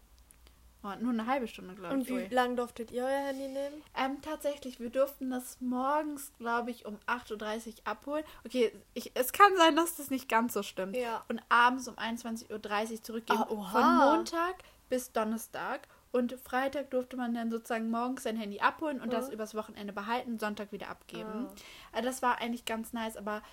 [0.81, 2.07] Oh, nur eine halbe Stunde, glaube Und ich.
[2.07, 2.27] wie Ui.
[2.29, 3.81] lange durftet ihr euer Handy nehmen?
[3.97, 8.23] Ähm, tatsächlich, wir durften das morgens, glaube ich, um 8.30 Uhr abholen.
[8.45, 10.95] Okay, ich, es kann sein, dass das nicht ganz so stimmt.
[10.95, 11.25] Ja.
[11.27, 13.39] Und abends um 21.30 Uhr zurückgeben.
[13.43, 13.71] Ah, oha.
[13.71, 14.55] von Montag
[14.89, 15.87] bis Donnerstag.
[16.11, 19.33] Und Freitag durfte man dann sozusagen morgens sein Handy abholen und das Mhm.
[19.33, 21.47] übers Wochenende behalten, Sonntag wieder abgeben.
[21.49, 21.53] Ah.
[21.91, 23.43] Also das war eigentlich ganz nice, aber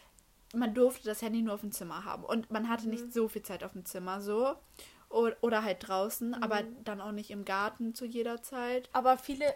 [0.55, 2.25] man durfte das Handy nur auf dem Zimmer haben.
[2.25, 2.91] Und man hatte Mhm.
[2.93, 4.55] nicht so viel Zeit auf dem Zimmer so.
[5.17, 6.85] O- Oder halt draußen, aber Mhm.
[6.85, 8.89] dann auch nicht im Garten zu jeder Zeit.
[8.93, 9.55] Aber viele,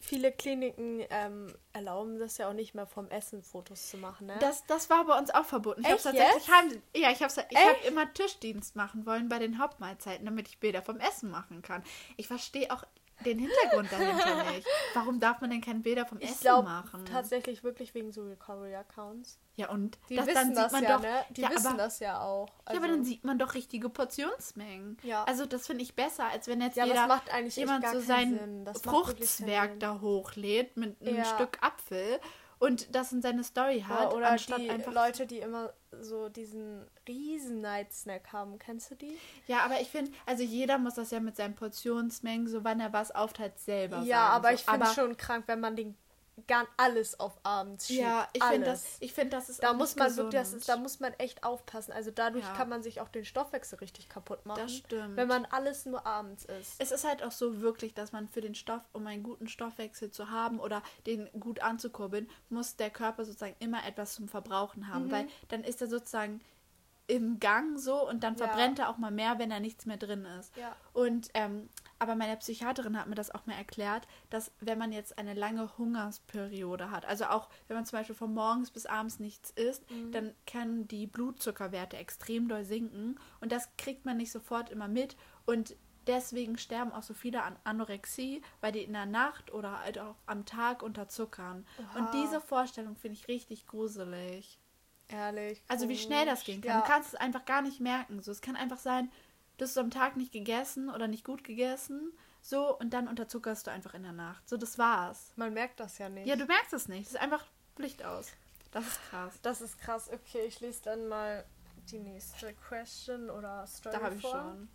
[0.00, 4.36] viele Kliniken ähm, erlauben das ja auch nicht mehr vom Essen Fotos zu machen, ne?
[4.40, 5.80] Das, das war bei uns auch verboten.
[5.82, 9.38] Ich hab's Echt tatsächlich heim, ja, ich habe ich hab immer Tischdienst machen wollen bei
[9.38, 11.82] den Hauptmahlzeiten, damit ich Bilder vom Essen machen kann.
[12.16, 12.84] Ich verstehe auch
[13.24, 14.66] den Hintergrund dahinter nicht.
[14.94, 17.04] Warum darf man denn keine Bilder vom ich Essen glaube machen?
[17.04, 19.38] tatsächlich wirklich wegen so Recovery-Accounts.
[19.56, 21.02] Ja, und Die das, wissen dann sieht das man ja, doch.
[21.02, 21.24] ne?
[21.30, 22.46] Die ja, wissen aber, das ja auch.
[22.48, 24.96] ja, aber Also- dann sieht man doch richtige Portionsmengen.
[25.02, 25.24] Ja.
[25.24, 27.20] Also das finde ich besser, als wenn jetzt Ja, jeder
[27.56, 31.24] jemand so sein Fruchtzwerg da hochlädt mit einem.
[31.24, 32.20] Stück Apfel
[32.58, 36.28] und das in seine Story hat, Ja, oder anstatt die einfach Leute, die immer so
[36.28, 38.58] diesen riesen Night-Snack haben.
[38.58, 39.16] Kennst du die?
[39.46, 42.92] Ja, aber ich finde, also jeder muss das ja mit seinen Portionsmengen, so wann er
[42.92, 44.54] was aufteilt, selber Ja, sagen, aber so.
[44.54, 45.96] ich finde es schon krank, wenn man den
[46.46, 48.00] gar alles auf abends schiebt.
[48.00, 50.32] Ja, ich finde das, ich finde das ist Da auch muss man gesund.
[50.32, 51.92] wirklich, das ist, da muss man echt aufpassen.
[51.92, 52.54] Also dadurch Ja.
[52.54, 54.60] kann man sich auch den Stoffwechsel richtig kaputt machen.
[54.62, 55.16] Das stimmt.
[55.16, 56.74] Wenn man alles nur abends isst.
[56.78, 60.10] es ist halt auch so wirklich, dass man für den Stoff, um einen guten Stoffwechsel
[60.10, 65.06] zu haben oder den gut anzukurbeln, muss der Körper sozusagen immer etwas zum Verbrauchen haben,
[65.06, 65.10] Mhm.
[65.10, 66.40] weil dann ist er sozusagen
[67.06, 68.46] im Gang so und dann Ja.
[68.46, 70.54] verbrennt er auch mal mehr, wenn da nichts mehr drin ist.
[70.58, 70.76] Ja.
[70.92, 75.18] Und ähm, aber meine Psychiaterin hat mir das auch mal erklärt, dass wenn man jetzt
[75.18, 79.50] eine lange Hungersperiode hat, also auch wenn man zum Beispiel von morgens bis abends nichts
[79.50, 80.12] isst, Mhm.
[80.12, 85.16] dann können die Blutzuckerwerte extrem doll sinken und das kriegt man nicht sofort immer mit
[85.46, 89.98] und deswegen sterben auch so viele an Anorexie, weil die in der Nacht oder halt
[89.98, 91.66] auch am Tag unterzuckern.
[91.78, 91.98] Oha.
[91.98, 94.58] Und diese Vorstellung finde ich richtig gruselig.
[95.08, 95.62] Ehrlich.
[95.68, 96.70] Also wie schnell das gehen kann.
[96.70, 96.80] Ja.
[96.80, 98.22] Du kannst es einfach gar nicht merken.
[98.22, 99.10] So, es kann einfach sein,
[99.58, 103.70] du hast am Tag nicht gegessen oder nicht gut gegessen, so und dann unterzuckerst du
[103.70, 104.48] einfach in der Nacht.
[104.48, 105.32] So, das war's.
[105.36, 106.26] Man merkt das ja nicht.
[106.26, 107.06] Ja, du merkst es nicht.
[107.06, 107.44] Es ist einfach
[107.76, 108.32] Licht aus.
[108.70, 109.38] Das ist krass.
[109.42, 110.10] das ist krass.
[110.12, 111.44] Okay, ich lese dann mal
[111.90, 114.68] die nächste Question oder Story Da habe ich schon.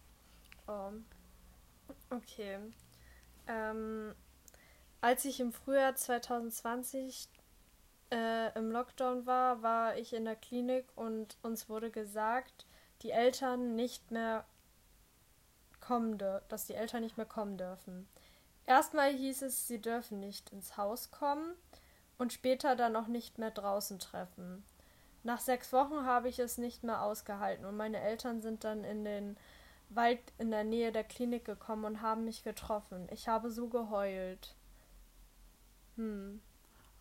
[0.67, 0.91] Oh.
[2.09, 2.59] Okay.
[3.47, 4.15] Ähm,
[5.01, 7.29] als ich im Frühjahr 2020
[8.11, 12.65] äh, im Lockdown war, war ich in der Klinik und uns wurde gesagt,
[13.01, 14.45] die Eltern nicht mehr
[15.83, 18.07] kommen, dass die Eltern nicht mehr kommen dürfen.
[18.65, 21.53] Erstmal hieß es, sie dürfen nicht ins Haus kommen
[22.17, 24.63] und später dann auch nicht mehr draußen treffen.
[25.23, 29.03] Nach sechs Wochen habe ich es nicht mehr ausgehalten und meine Eltern sind dann in
[29.03, 29.37] den
[29.89, 33.07] Wald in der Nähe der Klinik gekommen und haben mich getroffen.
[33.11, 34.55] Ich habe so geheult.
[35.97, 36.41] Hm.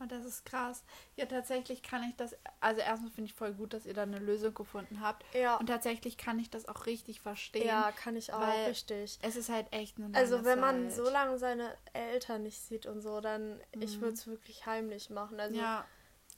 [0.02, 0.84] Und das ist krass.
[1.16, 2.36] Ja, tatsächlich kann ich das.
[2.60, 5.24] Also, erstmal finde ich voll gut, dass ihr da eine Lösung gefunden habt.
[5.34, 5.56] Ja.
[5.56, 7.66] Und tatsächlich kann ich das auch richtig verstehen.
[7.66, 9.18] Ja, kann ich auch, richtig.
[9.22, 10.96] Es ist halt echt eine Also wenn man Zeit.
[10.96, 14.00] so lange seine Eltern nicht sieht und so, dann ich Mhm.
[14.02, 15.38] würde es wirklich heimlich machen.
[15.40, 15.84] Also Ja.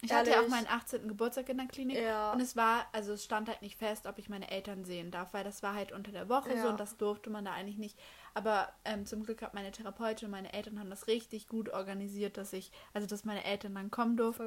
[0.02, 1.08] Ich hatte ja auch meinen 18.
[1.08, 2.32] Geburtstag in der Klinik Ja.
[2.32, 5.32] und es war, also es stand halt nicht fest, ob ich meine Eltern sehen darf,
[5.32, 6.68] weil das war halt unter der Woche so Ja.
[6.68, 7.98] und das durfte man da eigentlich nicht.
[8.34, 12.36] Aber ähm, zum Glück hat meine Therapeutin und meine Eltern haben das richtig gut organisiert,
[12.36, 14.42] dass ich, also dass meine Eltern dann kommen durften.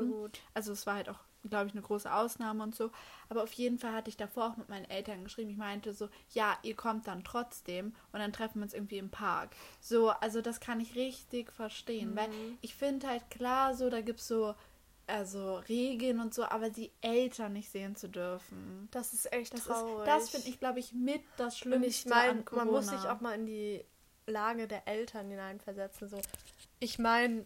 [0.54, 1.20] Also es war halt auch,
[1.50, 2.92] glaube ich, eine große Ausnahme und so.
[3.30, 5.50] Aber auf jeden Fall hatte ich davor auch mit meinen Eltern geschrieben.
[5.52, 9.10] Ich meinte so, ja, ihr kommt dann trotzdem und dann treffen wir uns irgendwie im
[9.10, 9.56] Park.
[9.80, 12.16] So, also das kann ich richtig verstehen.
[12.16, 12.58] Weil Mhm.
[12.62, 14.54] ich finde halt klar, so, da gibt es so,
[15.08, 18.88] also Regeln und so, aber die Eltern nicht sehen zu dürfen.
[18.92, 20.06] Das ist echt Das, ist, traurig.
[20.06, 23.00] das finde ich, glaube ich, mit das Und Schlimmste ich meine, an man muss sich
[23.08, 23.84] auch mal in die
[24.26, 26.10] Lage der Eltern hineinversetzen.
[26.10, 26.20] So,
[26.80, 27.46] ich meine,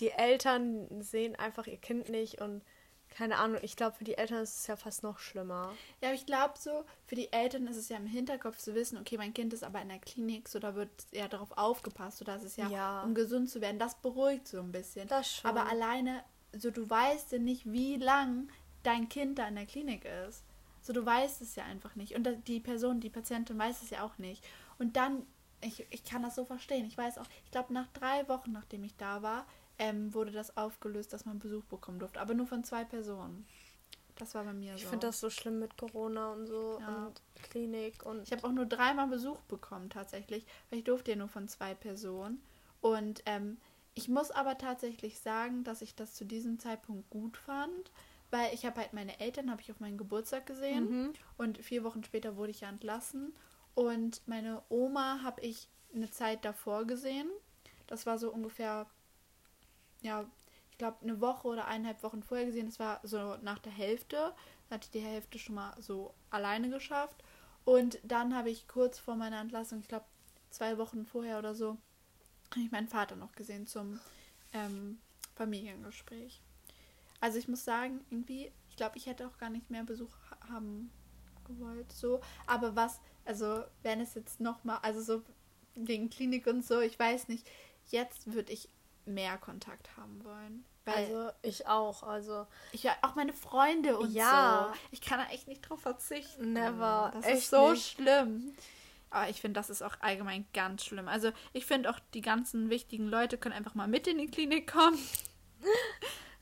[0.00, 2.62] die Eltern sehen einfach ihr Kind nicht und
[3.08, 5.72] keine Ahnung, ich glaube, für die Eltern ist es ja fast noch schlimmer.
[6.02, 8.98] Ja, aber ich glaube so, für die Eltern ist es ja im Hinterkopf zu wissen,
[8.98, 12.24] okay, mein Kind ist aber in der Klinik, so da wird ja darauf aufgepasst, so
[12.24, 13.02] dass es ja, Ja.
[13.04, 15.08] um gesund zu werden, das beruhigt so ein bisschen.
[15.08, 15.48] Das schon.
[15.48, 16.24] Aber alleine,
[16.60, 18.48] so du weißt ja nicht, wie lang
[18.82, 20.42] dein Kind da in der Klinik ist.
[20.82, 22.14] So du weißt es ja einfach nicht.
[22.14, 24.44] Und die Person, die Patientin weiß es ja auch nicht.
[24.78, 25.26] Und dann,
[25.60, 26.86] ich, ich kann das so verstehen.
[26.86, 29.46] Ich weiß auch, ich glaube, nach drei Wochen, nachdem ich da war,
[29.78, 32.20] ähm, wurde das aufgelöst, dass man Besuch bekommen durfte.
[32.20, 33.46] Aber nur von zwei Personen.
[34.18, 34.88] Das war bei mir ich so.
[34.88, 37.06] finde das so schlimm mit Corona und so Ja.
[37.06, 41.16] und Klinik und Ich habe auch nur dreimal Besuch bekommen tatsächlich, weil ich durfte ja
[41.18, 42.40] nur von zwei Personen.
[42.80, 43.58] Und ähm,
[43.96, 47.90] ich muss aber tatsächlich sagen, dass ich das zu diesem Zeitpunkt gut fand,
[48.30, 51.12] weil ich habe halt meine Eltern, habe ich auf meinen Geburtstag gesehen Mhm.
[51.38, 53.34] und vier Wochen später wurde ich ja entlassen.
[53.74, 57.28] Und meine Oma habe ich eine Zeit davor gesehen.
[57.86, 58.86] Das war so ungefähr,
[60.02, 60.26] ja,
[60.70, 62.66] ich glaube, eine Woche oder eineinhalb Wochen vorher gesehen.
[62.66, 64.34] Das war so nach der Hälfte.
[64.68, 67.22] Da hatte ich die Hälfte schon mal so alleine geschafft.
[67.64, 70.04] Und dann habe ich kurz vor meiner Entlassung, ich glaube,
[70.50, 71.78] zwei Wochen vorher oder so,
[72.50, 74.00] habe ich meinen Vater noch gesehen zum
[74.52, 74.98] ähm,
[75.34, 76.40] Familiengespräch.
[77.20, 80.48] Also ich muss sagen, irgendwie, ich glaube, ich hätte auch gar nicht mehr Besuch ha-
[80.50, 80.90] haben
[81.44, 81.90] gewollt.
[81.92, 85.22] So, aber was, also wenn es jetzt nochmal, also so
[85.74, 87.48] wegen Klinik und so, ich weiß nicht,
[87.90, 88.68] jetzt würde ich
[89.04, 90.64] mehr Kontakt haben wollen.
[90.84, 94.68] Also ich auch, also ich ja auch meine Freunde und Ja.
[94.72, 94.78] so.
[94.92, 96.52] Ich kann da echt nicht drauf verzichten.
[96.52, 97.10] Never.
[97.12, 97.92] Das Echt ist so nicht.
[97.96, 98.54] schlimm.
[99.10, 101.08] Aber ich finde, das ist auch allgemein ganz schlimm.
[101.08, 104.70] Also ich finde auch, die ganzen wichtigen Leute können einfach mal mit in die Klinik
[104.72, 104.98] kommen.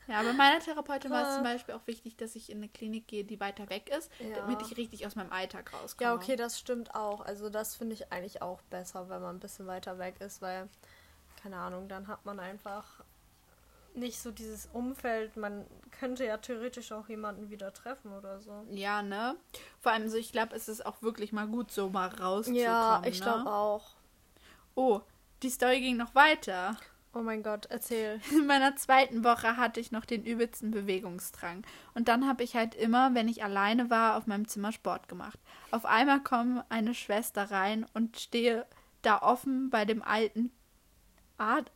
[0.07, 3.07] Ja, bei meiner Therapeutin war es zum Beispiel auch wichtig, dass ich in eine Klinik
[3.07, 4.35] gehe, die weiter weg ist, Ja.
[4.35, 6.07] damit ich richtig aus meinem Alltag rauskomme.
[6.11, 7.21] ja, okay, das stimmt auch.
[7.21, 10.69] Also das finde ich eigentlich auch besser, wenn man ein bisschen weiter weg ist, weil
[11.41, 13.03] keine Ahnung, dann hat man einfach
[13.97, 15.37] nicht so dieses Umfeld.
[15.37, 18.65] Man könnte ja theoretisch auch jemanden wieder treffen oder so.
[18.69, 19.35] Ja, ne?
[19.79, 22.63] Vor allem so, ich glaube, es ist auch wirklich mal gut, so mal rauszukommen.
[22.63, 23.25] Ja, ich ne?
[23.25, 23.91] glaube auch.
[24.75, 25.01] Oh,
[25.43, 26.77] die Story ging noch weiter.
[27.13, 28.19] Oh mein Gott, erzähl.
[28.31, 31.63] In meiner zweiten Woche hatte ich noch den übelsten Bewegungsdrang.
[31.93, 35.39] Und dann habe ich halt immer, wenn ich alleine war, auf meinem Zimmer Sport gemacht.
[35.71, 38.65] Auf einmal kommt eine Schwester rein und stehe
[39.01, 40.51] da offen bei dem alten
[41.37, 41.71] At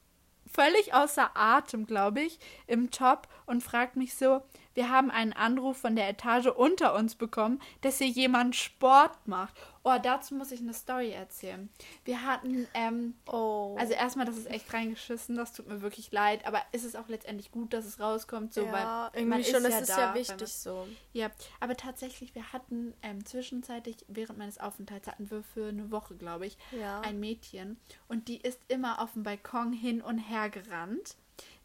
[0.52, 4.42] völlig außer Atem, glaube ich, im Top und fragt mich so,
[4.80, 9.54] wir haben einen Anruf von der Etage unter uns bekommen, dass hier jemand Sport macht.
[9.84, 11.70] Oh, dazu muss ich eine Story erzählen.
[12.06, 13.76] Wir hatten, ähm, Oh.
[13.78, 17.10] also erstmal, das ist echt reingeschissen, das tut mir wirklich leid, aber ist es auch
[17.10, 18.72] letztendlich gut, dass es rauskommt, so, ja,
[19.12, 20.88] weil irgendwie schon, ist das ja ist da, ja wichtig man- so.
[21.12, 26.16] Ja, aber tatsächlich, wir hatten ähm, zwischenzeitlich, während meines Aufenthalts hatten wir für eine Woche,
[26.16, 27.02] glaube ich, Ja.
[27.02, 31.18] ein Mädchen und die ist immer auf dem Balkon hin und her gerannt.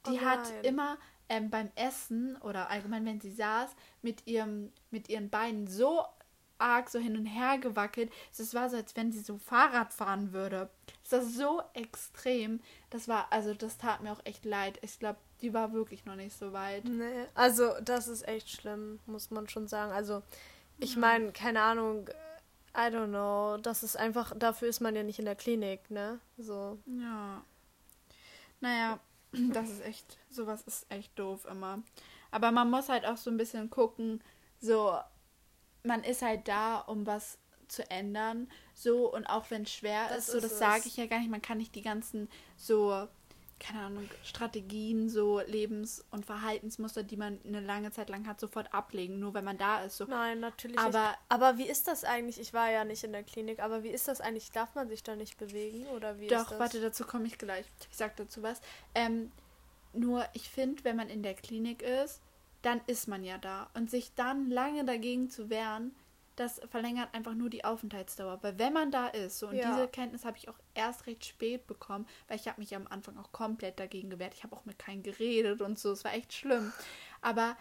[0.08, 0.98] Die Oh hat immer
[1.34, 3.70] ähm, beim Essen oder allgemein, wenn sie saß,
[4.02, 6.04] mit ihrem, mit ihren Beinen so
[6.58, 8.12] arg so hin und her gewackelt.
[8.32, 10.70] Es war so, als wenn sie so Fahrrad fahren würde.
[11.02, 12.60] Das war so extrem.
[12.90, 14.78] Das war, also das tat mir auch echt leid.
[14.82, 16.84] Ich glaube, die war wirklich noch nicht so weit.
[16.84, 19.92] Nee, also das ist echt schlimm, muss man schon sagen.
[19.92, 20.22] Also
[20.78, 22.08] ich meine, keine Ahnung,
[22.76, 26.18] I don't know, das ist einfach, dafür ist man ja nicht in der Klinik, ne?
[26.38, 26.78] So.
[26.86, 27.44] Ja.
[28.60, 28.98] Naja,
[29.52, 31.82] das ist echt, sowas ist echt doof immer.
[32.30, 34.22] Aber man muss halt auch so ein bisschen gucken,
[34.60, 34.98] so,
[35.84, 40.18] man ist halt da, um was zu ändern, so, und auch wenn es schwer Das
[40.18, 43.08] ist, so, ist das sage ich ja gar nicht, man kann nicht die ganzen, so,
[43.64, 48.72] keine Ahnung, Strategien, so Lebens- und Verhaltensmuster, die man eine lange Zeit lang hat, sofort
[48.74, 50.04] ablegen, nur wenn man da ist, so.
[50.04, 51.18] Nein, natürlich Aber- nicht.
[51.30, 52.38] Aber wie ist das eigentlich?
[52.38, 54.50] Ich war ja nicht in der Klinik, aber wie ist das eigentlich?
[54.52, 56.58] Darf man sich da nicht bewegen oder wie ist Doch, das?
[56.58, 57.64] warte, dazu komme ich gleich.
[57.90, 58.60] Ich sag dazu was.
[58.94, 59.32] Ähm,
[59.94, 62.20] nur, ich finde, wenn man in der Klinik ist,
[62.62, 63.70] dann ist man ja da.
[63.74, 65.94] Und sich dann lange dagegen zu wehren,
[66.36, 68.42] das verlängert einfach nur die Aufenthaltsdauer.
[68.42, 69.70] Weil wenn man da ist, so und Ja.
[69.72, 73.16] diese Kenntnis habe ich auch erst recht spät bekommen, weil ich habe mich am Anfang
[73.18, 74.34] auch komplett dagegen gewehrt.
[74.34, 75.92] Ich habe auch mit keinem geredet und so.
[75.92, 76.72] Es war echt schlimm.
[77.20, 77.56] Aber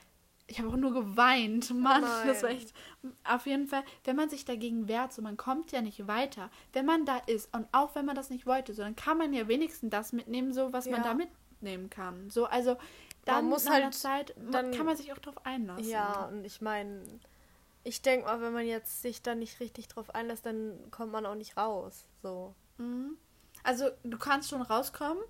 [0.47, 1.69] ich habe auch nur geweint.
[1.73, 2.27] Mann, Nein.
[2.27, 2.73] das war echt.
[3.23, 6.49] Auf jeden Fall, wenn man sich dagegen wehrt, so man kommt ja nicht weiter.
[6.73, 9.33] Wenn man da ist und auch wenn man das nicht wollte, so dann kann man
[9.33, 11.09] ja wenigstens das mitnehmen, so was man Ja.
[11.09, 12.29] da mitnehmen kann.
[12.29, 12.75] So, also
[13.25, 15.87] dann muss nach einer halt Zeit dann- kann man sich auch drauf einlassen.
[15.87, 17.03] Ja, und ich meine,
[17.83, 21.25] ich denke mal, wenn man jetzt sich da nicht richtig drauf einlässt, dann kommt man
[21.25, 22.07] auch nicht raus.
[22.21, 22.55] So.
[22.77, 23.17] Mhm.
[23.63, 25.23] Also du kannst schon rauskommen,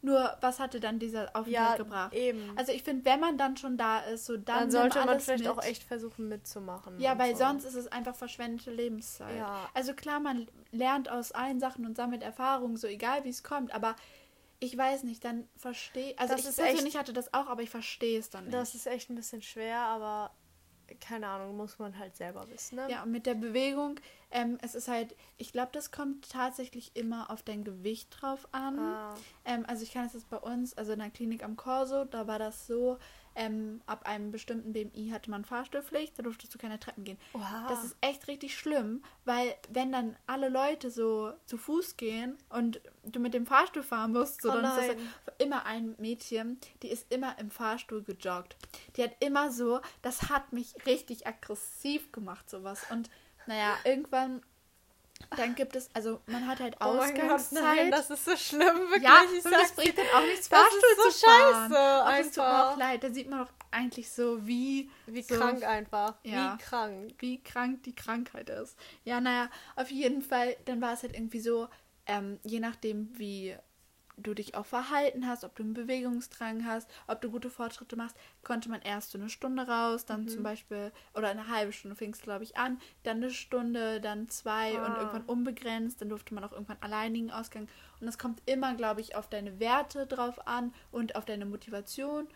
[0.00, 2.12] nur was hatte dann dieser Aufenthalt Ja, gebracht?
[2.14, 2.52] eben.
[2.56, 5.44] Also ich finde, wenn man dann schon da ist, so dann, dann sollte man vielleicht
[5.44, 5.52] mit.
[5.52, 7.00] auch echt versuchen mitzumachen.
[7.00, 7.44] Ja, weil so.
[7.44, 9.36] sonst ist es einfach verschwendete Lebenszeit.
[9.36, 9.68] Ja.
[9.74, 13.72] Also klar, man lernt aus allen Sachen und sammelt Erfahrungen, so egal wie es kommt,
[13.74, 13.96] aber
[14.60, 16.14] ich weiß nicht, dann verstehe.
[16.18, 18.54] Also Das ich persönlich echt- hatte das auch, aber ich verstehe es dann nicht.
[18.54, 20.30] Das ist echt ein bisschen schwer, aber
[21.00, 22.76] keine Ahnung, muss man halt selber wissen.
[22.76, 22.88] Ne?
[22.90, 27.30] ja, und mit der Bewegung, ähm, es ist halt, ich glaube, das kommt tatsächlich immer
[27.30, 28.78] auf dein Gewicht drauf an.
[28.78, 29.14] Ah.
[29.44, 32.26] Ähm, also ich kann es jetzt bei uns, also in der Klinik am Corso, da
[32.26, 32.98] war das so,
[33.38, 37.18] ähm, ab einem bestimmten BMI hatte man Fahrstuhlpflicht, da durftest du keine Treppen gehen.
[37.32, 37.66] Oha.
[37.68, 42.80] Das ist echt richtig schlimm, weil wenn dann alle Leute so zu Fuß gehen und
[43.04, 45.08] du mit dem Fahrstuhl fahren musst, so Oh dann ist das nein.
[45.38, 48.56] immer ein Mädchen, die ist immer im Fahrstuhl gejoggt.
[48.96, 52.86] Die hat immer so, das hat mich richtig aggressiv gemacht, sowas.
[52.90, 53.08] Und
[53.46, 54.42] naja, irgendwann,
[55.36, 57.62] dann gibt es, also man hat halt oh mein Gott, Ausgangszeit.
[57.62, 59.02] nein, das ist so schlimm, wirklich.
[59.02, 61.70] ja, ich und das bringt dann auch nichts, Das Fahrstuhl ist so zu fahren.
[61.70, 62.76] scheiße, Ach, Es tut mir auch einfach.
[62.78, 66.14] leid, da sieht man doch eigentlich so, wie, Wie so, krank einfach.
[66.22, 66.54] Ja.
[66.58, 67.14] Wie krank.
[67.18, 68.78] wie krank die Krankheit ist.
[69.04, 71.68] Ja, naja, auf jeden Fall, dann war es halt irgendwie so,
[72.06, 73.54] ähm, je nachdem, wie
[74.18, 78.16] du dich auch verhalten hast, ob du einen Bewegungsdrang hast, ob du gute Fortschritte machst,
[78.44, 80.28] konnte man erst so eine Stunde raus, dann Mhm.
[80.28, 84.28] zum Beispiel, oder eine halbe Stunde fing es, glaube ich, an, dann eine Stunde, dann
[84.28, 84.98] zwei und Ah.
[84.98, 87.68] irgendwann unbegrenzt, dann durfte man auch irgendwann alleinigen Ausgang.
[88.00, 92.28] Und es kommt immer, glaube ich, auf deine Werte drauf an und auf deine Motivation,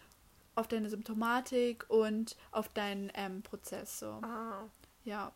[0.54, 3.98] auf deine Symptomatik und auf deinen ähm, Prozess.
[3.98, 4.22] So.
[4.22, 4.64] Ah,
[5.04, 5.32] Ja.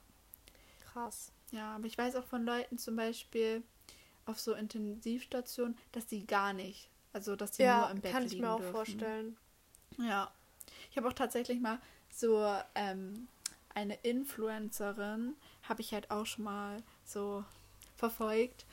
[0.81, 1.33] krass.
[1.53, 3.63] Ja, aber ich weiß auch von Leuten zum Beispiel
[4.27, 8.25] auf so Intensivstationen, dass die gar nicht, also dass die nur Ja, im Bett kann
[8.25, 8.73] ich liegen mir auch dürfen.
[8.75, 9.37] vorstellen.
[9.99, 10.31] Ja.
[10.91, 11.79] Ich habe auch tatsächlich mal
[12.11, 13.29] so ähm,
[13.75, 17.45] eine Influencerin, habe ich halt auch schon mal so
[17.97, 18.67] verfolgt.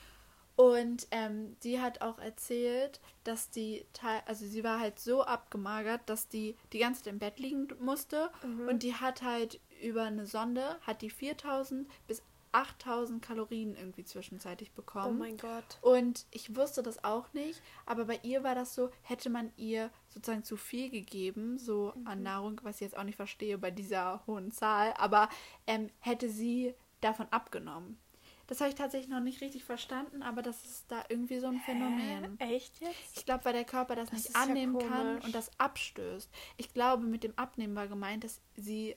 [0.56, 6.02] Und ähm, die hat auch erzählt, dass die, teil- also sie war halt so abgemagert,
[6.06, 8.30] dass die die ganze Zeit im Bett liegen musste.
[8.44, 8.68] Mhm.
[8.68, 12.22] Und die hat halt über eine Sonde, hat die 4000 bis
[12.54, 15.18] 8000 Kalorien irgendwie zwischenzeitlich Oh bekommen.
[15.18, 15.78] mein Gott.
[15.82, 19.90] Und ich wusste das auch nicht, aber bei ihr war das so, hätte man ihr
[20.08, 24.22] sozusagen zu viel gegeben, so an Nahrung, was ich jetzt auch nicht verstehe bei dieser
[24.26, 25.28] hohen Zahl, aber
[25.66, 27.98] ähm, hätte sie davon abgenommen.
[28.46, 31.60] Das habe ich tatsächlich noch nicht richtig verstanden, aber das ist da irgendwie so ein
[31.60, 32.36] Phänomen.
[32.38, 32.56] Hä?
[32.56, 33.16] Echt jetzt?
[33.16, 36.30] Ich glaube, weil der Körper das, Das nicht ist ja annehmen kann und das abstößt.
[36.58, 38.96] Ich glaube, mit dem Abnehmen war gemeint, dass sie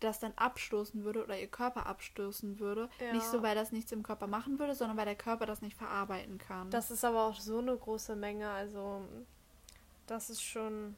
[0.00, 2.88] das dann abstoßen würde oder ihr Körper abstoßen würde.
[3.00, 3.12] Ja.
[3.12, 5.76] Nicht so, weil das nichts im Körper machen würde, sondern weil der Körper das nicht
[5.76, 6.70] verarbeiten kann.
[6.70, 9.02] Das ist aber auch so eine große Menge, also
[10.06, 10.96] das ist schon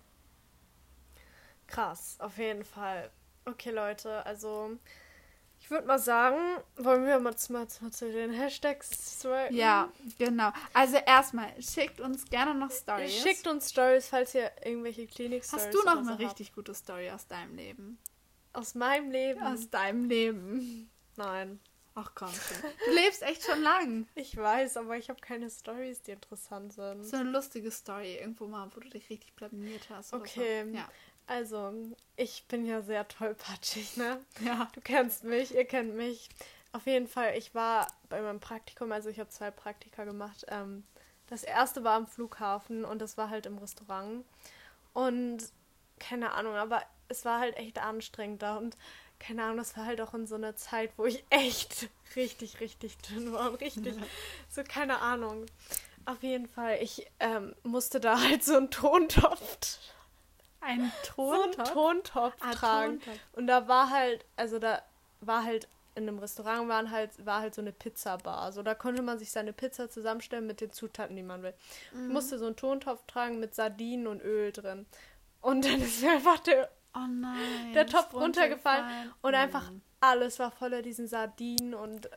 [1.67, 3.11] krass, auf jeden Fall.
[3.47, 4.77] Okay, Leute, also
[5.61, 6.39] ich würde mal sagen,
[6.77, 9.57] wollen wir mal zu, mal zu, den Hashtags striken?
[9.57, 10.53] ja, genau.
[10.73, 13.23] Also erstmal, schickt uns gerne noch Stories.
[13.23, 16.21] Schickt uns Stories, falls ihr irgendwelche Klinik-Stories Hast du noch eine habt.
[16.21, 17.99] richtig gute Story aus deinem Leben?
[18.53, 19.43] Aus meinem Leben?
[19.43, 20.91] Aus deinem Leben.
[21.17, 21.61] Nein.
[21.95, 22.33] Ach komm.
[22.87, 24.07] Du lebst echt schon lang.
[24.15, 27.05] Ich weiß, aber ich habe keine Stories, die interessant sind.
[27.05, 30.13] So eine lustige Story irgendwo mal, wo du dich richtig blamiert hast.
[30.13, 30.65] Okay.
[30.71, 30.77] So.
[30.77, 30.89] Ja.
[31.27, 31.73] Also,
[32.17, 34.21] ich bin ja sehr tollpatschig, ne?
[34.41, 34.69] Ja.
[34.73, 36.29] Du kennst mich, ihr kennt mich.
[36.73, 40.47] Auf jeden Fall, ich war bei meinem Praktikum, also ich habe zwei Praktika gemacht.
[40.49, 40.85] Ähm,
[41.27, 44.25] das erste war am Flughafen und das war halt im Restaurant.
[44.93, 45.39] Und
[45.99, 48.77] keine Ahnung, aber es war halt echt anstrengend da und
[49.19, 52.97] keine Ahnung, das war halt auch in so einer Zeit, wo ich echt richtig, richtig
[52.99, 53.95] dünn war und richtig,
[54.49, 55.45] so keine Ahnung.
[56.07, 59.79] Auf jeden Fall, ich ähm, musste da halt so einen Tontopf,
[60.61, 61.73] Ein so einen Tontopf.
[61.73, 63.01] Tontopf Ah, tragen.
[63.01, 63.21] Tontopf.
[63.33, 64.83] Und da war halt, also da
[65.21, 68.53] war halt in einem Restaurant waren halt, war halt so eine Pizzabar.
[68.53, 71.53] So, da konnte man sich seine Pizza zusammenstellen mit den Zutaten, die man will.
[71.93, 72.07] Mhm.
[72.07, 74.87] Ich musste so einen Tontopf tragen mit Sardinen und Öl drin.
[75.43, 77.73] Und dann ist mir einfach der, Oh nein.
[77.75, 79.71] der Topf runtergefallen und einfach
[80.01, 82.11] alles war voller diesen Sardinen und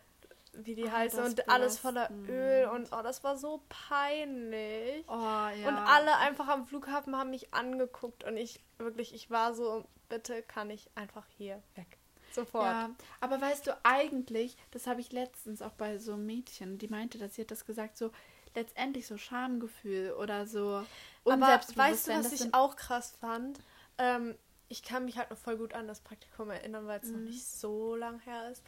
[0.53, 2.29] wie die Oh, heißen und alles voller belastend.
[2.29, 5.03] Öl und oh, das war so peinlich.
[5.07, 5.67] Oh ja.
[5.67, 10.43] Und alle einfach am Flughafen haben mich angeguckt und ich wirklich, ich war so, bitte
[10.43, 11.97] kann ich einfach hier weg.
[12.33, 12.65] Sofort.
[12.65, 16.87] Ja, aber weißt du, eigentlich, das habe ich letztens auch bei so einem Mädchen, die
[16.87, 18.11] meinte, dass sie hat das gesagt, so
[18.55, 20.83] letztendlich so Schamgefühl oder so
[21.25, 21.41] Aber
[21.75, 23.59] weißt du, was ich auch krass fand?
[23.97, 24.35] Ähm,
[24.73, 27.13] ich kann mich halt noch voll gut an das Praktikum erinnern, weil es Mhm.
[27.13, 28.63] noch nicht so lang her ist.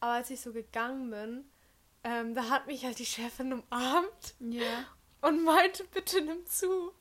[0.00, 1.50] Aber als ich so gegangen bin,
[2.04, 4.84] ähm, da hat mich halt die Chefin umarmt Ja.
[5.22, 6.92] und meinte, bitte nimm zu.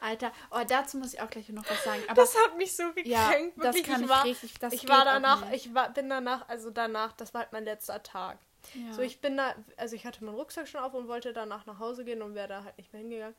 [0.00, 2.02] Alter, oh, dazu muss ich auch gleich noch was sagen.
[2.06, 3.06] Aber das hat mich so gekränkt.
[3.08, 3.82] ja, das wirklich.
[3.84, 4.58] kann ich ich war, richtig.
[4.60, 8.02] Das ich war danach, ich war, bin danach, also danach, das war halt mein letzter
[8.02, 8.38] Tag.
[8.74, 8.92] Ja.
[8.92, 11.78] So, ich bin da, also ich hatte meinen Rucksack schon auf und wollte danach nach
[11.78, 13.34] Hause gehen und wäre da halt nicht mehr hingegangen.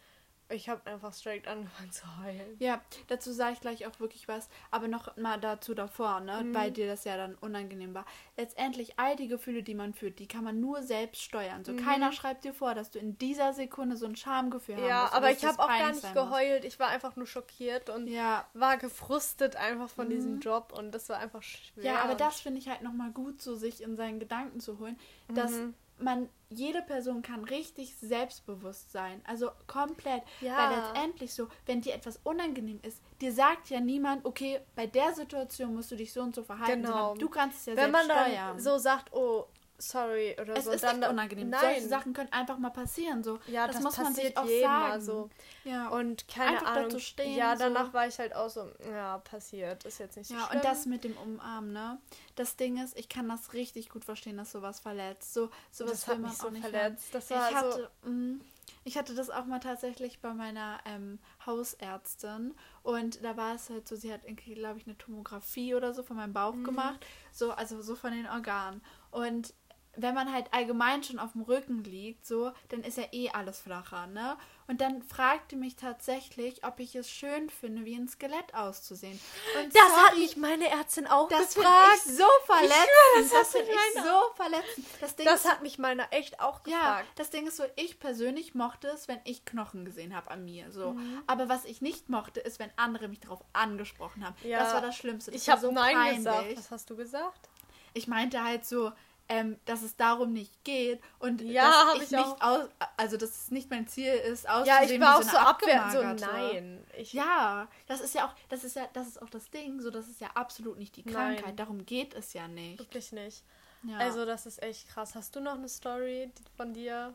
[0.51, 2.55] Ich habe einfach straight angefangen zu heulen.
[2.59, 6.53] Ja, dazu sage ich gleich auch wirklich was, aber noch mal dazu davor, ne, Mhm.
[6.55, 8.05] weil dir das ja dann unangenehm war.
[8.37, 11.63] Letztendlich all die Gefühle, die man fühlt, die kann man nur selbst steuern.
[11.63, 11.77] So Mhm.
[11.77, 15.13] keiner schreibt dir vor, dass du in dieser Sekunde so ein Schamgefühl haben Ja, musst,
[15.13, 16.65] aber ich habe auch gar nicht geheult.
[16.65, 21.09] Ich war einfach nur schockiert und Ja, war gefrustet einfach von diesem Job und das
[21.09, 21.75] war einfach schwer.
[21.75, 21.83] Mhm.
[21.97, 24.79] ja, aber das finde ich halt noch mal gut, so sich in seinen Gedanken zu
[24.79, 24.97] holen,
[25.33, 25.73] dass Mhm.
[26.01, 30.57] Man jede Person kann richtig selbstbewusst sein, also komplett, Ja.
[30.57, 35.13] weil letztendlich so, wenn dir etwas unangenehm ist, dir sagt ja niemand, okay, bei der
[35.13, 36.97] Situation musst du dich so und so verhalten, Genau.
[36.97, 38.59] sondern du kannst es ja Wenn selbst man dann steuern.
[38.59, 39.45] so sagt, oh,
[39.81, 40.71] sorry oder es so.
[40.71, 41.49] ist dann unangenehm.
[41.49, 41.59] Nein.
[41.61, 43.23] Solche Sachen können einfach mal passieren.
[43.23, 43.39] So.
[43.47, 44.89] ja, das, das, muss man sich auch jedem sagen.
[44.89, 45.29] mal so.
[45.63, 45.89] Ja.
[45.89, 46.83] Und keine Einfach Ahnung.
[46.89, 47.63] dazu stehen, ja, so.
[47.63, 50.57] danach war ich halt auch so, ja, passiert, ist jetzt nicht so ja, schlimm.
[50.59, 51.99] und das mit dem Umarmen, ne?
[52.35, 55.33] Das Ding ist, ich kann das richtig gut verstehen, dass sowas verletzt.
[55.33, 57.13] So, sowas das hat mich auch so nicht verletzt.
[57.13, 58.41] Das war Ich so, hatte, mm,
[58.83, 62.53] ich hatte das auch mal tatsächlich bei meiner ähm, Hausärztin
[62.83, 66.03] und da war es halt so, sie hat irgendwie, glaube ich, eine Tomographie oder so
[66.03, 66.63] von meinem Bauch Mhm.
[66.63, 69.53] gemacht, so also so von den Organen und
[69.97, 73.59] wenn man halt allgemein schon auf dem Rücken liegt, so, dann ist ja eh alles
[73.59, 74.37] flacher, ne?
[74.67, 79.19] Und dann fragte mich tatsächlich, ob ich es schön finde, wie ein Skelett auszusehen.
[79.61, 81.99] Und das sorry, hat mich meine Ärztin auch das gefragt.
[82.05, 82.79] ich so verletzend.
[83.17, 84.85] das das hat finde mich ich meine- so verletzend.
[85.01, 87.07] Das Ding Das ist, hat mich meiner echt auch ja, gefragt.
[87.15, 90.71] das Ding ist so, ich persönlich mochte es, wenn ich Knochen gesehen habe an mir.
[90.71, 90.91] So.
[90.91, 91.21] Mhm.
[91.27, 94.35] Aber was ich nicht mochte, ist, wenn andere mich darauf angesprochen haben.
[94.43, 95.31] Ja, das war das Schlimmste.
[95.31, 96.17] Das Ich habe so Nein peinlich.
[96.17, 96.57] gesagt.
[96.57, 97.49] Was hast du gesagt?
[97.93, 98.93] Ich meinte halt so,
[99.31, 102.67] ähm, dass es darum nicht geht und Ja, dass ich, ich nicht aus,
[102.97, 106.19] also dass es nicht mein Ziel ist, auszusehen Ja, ich war auch so abwertend.
[106.19, 106.85] So, nein.
[106.97, 109.89] Ich, Ja, das ist ja auch, das ist ja, das ist auch das Ding, so
[109.89, 111.37] das ist ja absolut nicht die Nein.
[111.37, 111.59] Krankheit.
[111.59, 112.79] Darum geht es ja nicht.
[112.79, 113.43] Wirklich nicht.
[113.83, 113.97] Ja.
[113.97, 115.15] Also, das ist echt krass.
[115.15, 117.13] Hast du noch eine Story von dir?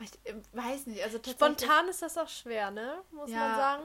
[0.00, 1.18] ich äh, weiß nicht, also.
[1.28, 3.02] Spontan ist das auch schwer, ne?
[3.10, 3.38] Muss Ja.
[3.38, 3.82] man sagen.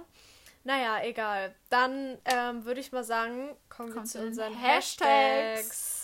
[0.63, 1.53] Naja, egal.
[1.69, 5.05] Dann ähm, würde ich mal sagen, kommen wir Kommt zu zu unseren Hashtags.
[5.09, 6.02] Hashtags.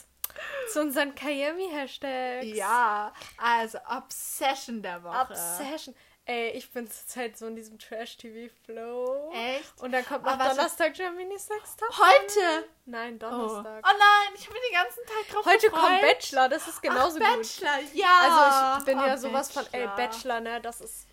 [0.71, 2.45] Zu unseren Kayemi-Hashtags.
[2.55, 5.19] Ja, also Obsession der Woche.
[5.19, 5.95] Obsession.
[6.25, 9.31] Ey, ich bin zurzeit so in diesem Trash-TV-Flow.
[9.33, 9.81] Echt?
[9.81, 11.89] Und dann kommt noch Aber was- Donnerstag Germany Sex Top.
[11.97, 12.67] Heute?
[12.85, 13.25] Nein, Oh.
[13.25, 13.83] oh Donnerstag.
[13.83, 15.81] nein, ich habe den ganzen Tag drauf Heute gefreut.
[15.81, 17.37] kommt Bachelor, das ist genauso Ach, gut.
[17.41, 18.07] Bachelor, ja.
[18.21, 19.95] Also ich bin Oh, ja sowas von, ey, Bachelor.
[19.95, 21.07] Bachelor, ne, das ist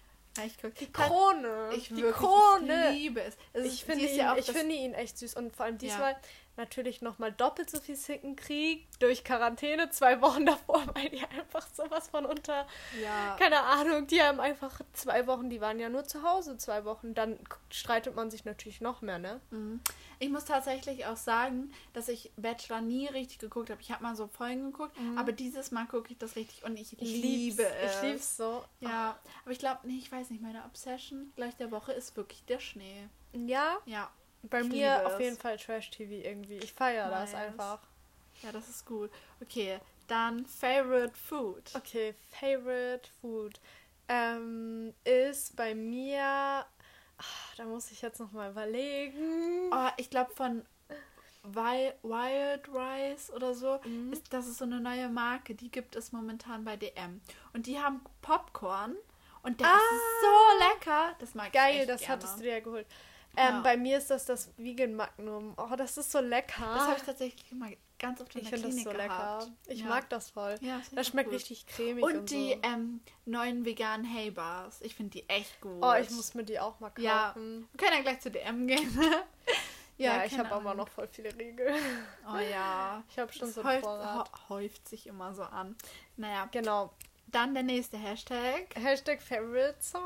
[0.45, 0.75] ich guck.
[0.75, 1.71] die Krone.
[1.75, 2.91] Ich die wirklich, Krone.
[2.91, 3.37] Ich liebe es.
[3.55, 6.15] es Ich finde ihn, ja ich finde ihn echt süß und vor allem Ja.
[6.57, 12.09] Natürlich nochmal doppelt so viel Sickenkrieg durch Quarantäne, zwei Wochen davor, weil die einfach sowas
[12.09, 12.67] von unter,
[13.03, 13.37] Ja.
[13.39, 17.15] keine Ahnung, die haben einfach zwei Wochen, die waren ja nur zu Hause zwei Wochen,
[17.15, 17.39] dann
[17.71, 19.41] streitet man sich natürlich noch mehr, ne?
[19.51, 19.81] Mhm.
[20.19, 23.83] Ich muss tatsächlich auch sagen, dass ich Bachelor nie richtig geguckt habe.
[23.83, 26.93] Ich habe mal so Folgen geguckt, aber dieses Mal gucke ich das richtig und ich,
[26.93, 26.99] Mhm.
[27.01, 27.97] Ich liebe es.
[27.97, 28.65] Ich lieb's so.
[28.81, 32.45] Ja, aber ich glaube, nee, ich weiß nicht, meine Obsession gleich der Woche ist wirklich
[32.47, 33.09] der Schnee.
[33.35, 34.09] Ja, Ja,
[34.51, 36.57] bei Ich mir auf jeden Fall Trash-TV irgendwie.
[36.59, 37.41] Ich feiere das Nice.
[37.43, 37.79] einfach.
[38.43, 39.11] ja, das ist gut.
[39.43, 39.79] Okay,
[40.09, 41.73] dann Favorite Food.
[41.75, 43.61] Okay, Favorite Food
[44.09, 46.65] ähm, ist bei mir.
[47.19, 49.71] Ach, da muss ich jetzt noch mal überlegen.
[49.73, 50.65] Oh, ich glaube von
[51.43, 53.81] Wild, Wild Rice oder so.
[53.85, 54.13] Mhm.
[54.13, 57.21] Ist, das ist so eine neue Marke, die gibt es momentan bei DM.
[57.53, 58.97] Und die haben Popcorn
[59.43, 59.77] und der Ah.
[59.77, 61.15] ist so lecker.
[61.21, 62.13] Das mag ich Geil, das gerne.
[62.15, 62.87] hattest du dir ja geholt.
[63.37, 63.61] Ähm, Ja.
[63.61, 65.55] Bei mir ist das das Vegan Magnum.
[65.57, 66.65] Oh, das ist so lecker.
[66.75, 69.45] Das habe ich tatsächlich mal ganz oft in ich der finde das Klinik so gehabt.
[69.47, 69.57] lecker.
[69.69, 69.87] Ich Ja.
[69.87, 70.57] mag das voll.
[70.61, 71.37] Ja, das Das schmeckt gut.
[71.39, 72.03] richtig cremig.
[72.05, 72.61] Und, Und, die so.
[72.63, 74.81] ähm, neuen veganen Hay Bars.
[74.81, 75.83] Ich finde die echt gut.
[75.83, 77.03] Oh, ich muss mir die auch mal kaufen.
[77.05, 77.35] Ja.
[77.37, 78.99] Wir können ja gleich zu DM gehen.
[79.99, 81.73] Ja, ich habe aber noch voll viele Riegel.
[82.31, 83.03] Oh ja.
[83.09, 84.29] Ich habe schon Das so einen häuft, Vorrat.
[84.29, 85.75] hä- häuft sich immer so an.
[86.19, 86.93] Naja, Genau.
[87.29, 88.67] dann der nächste Hashtag.
[88.75, 90.03] Hashtag Favorite Song.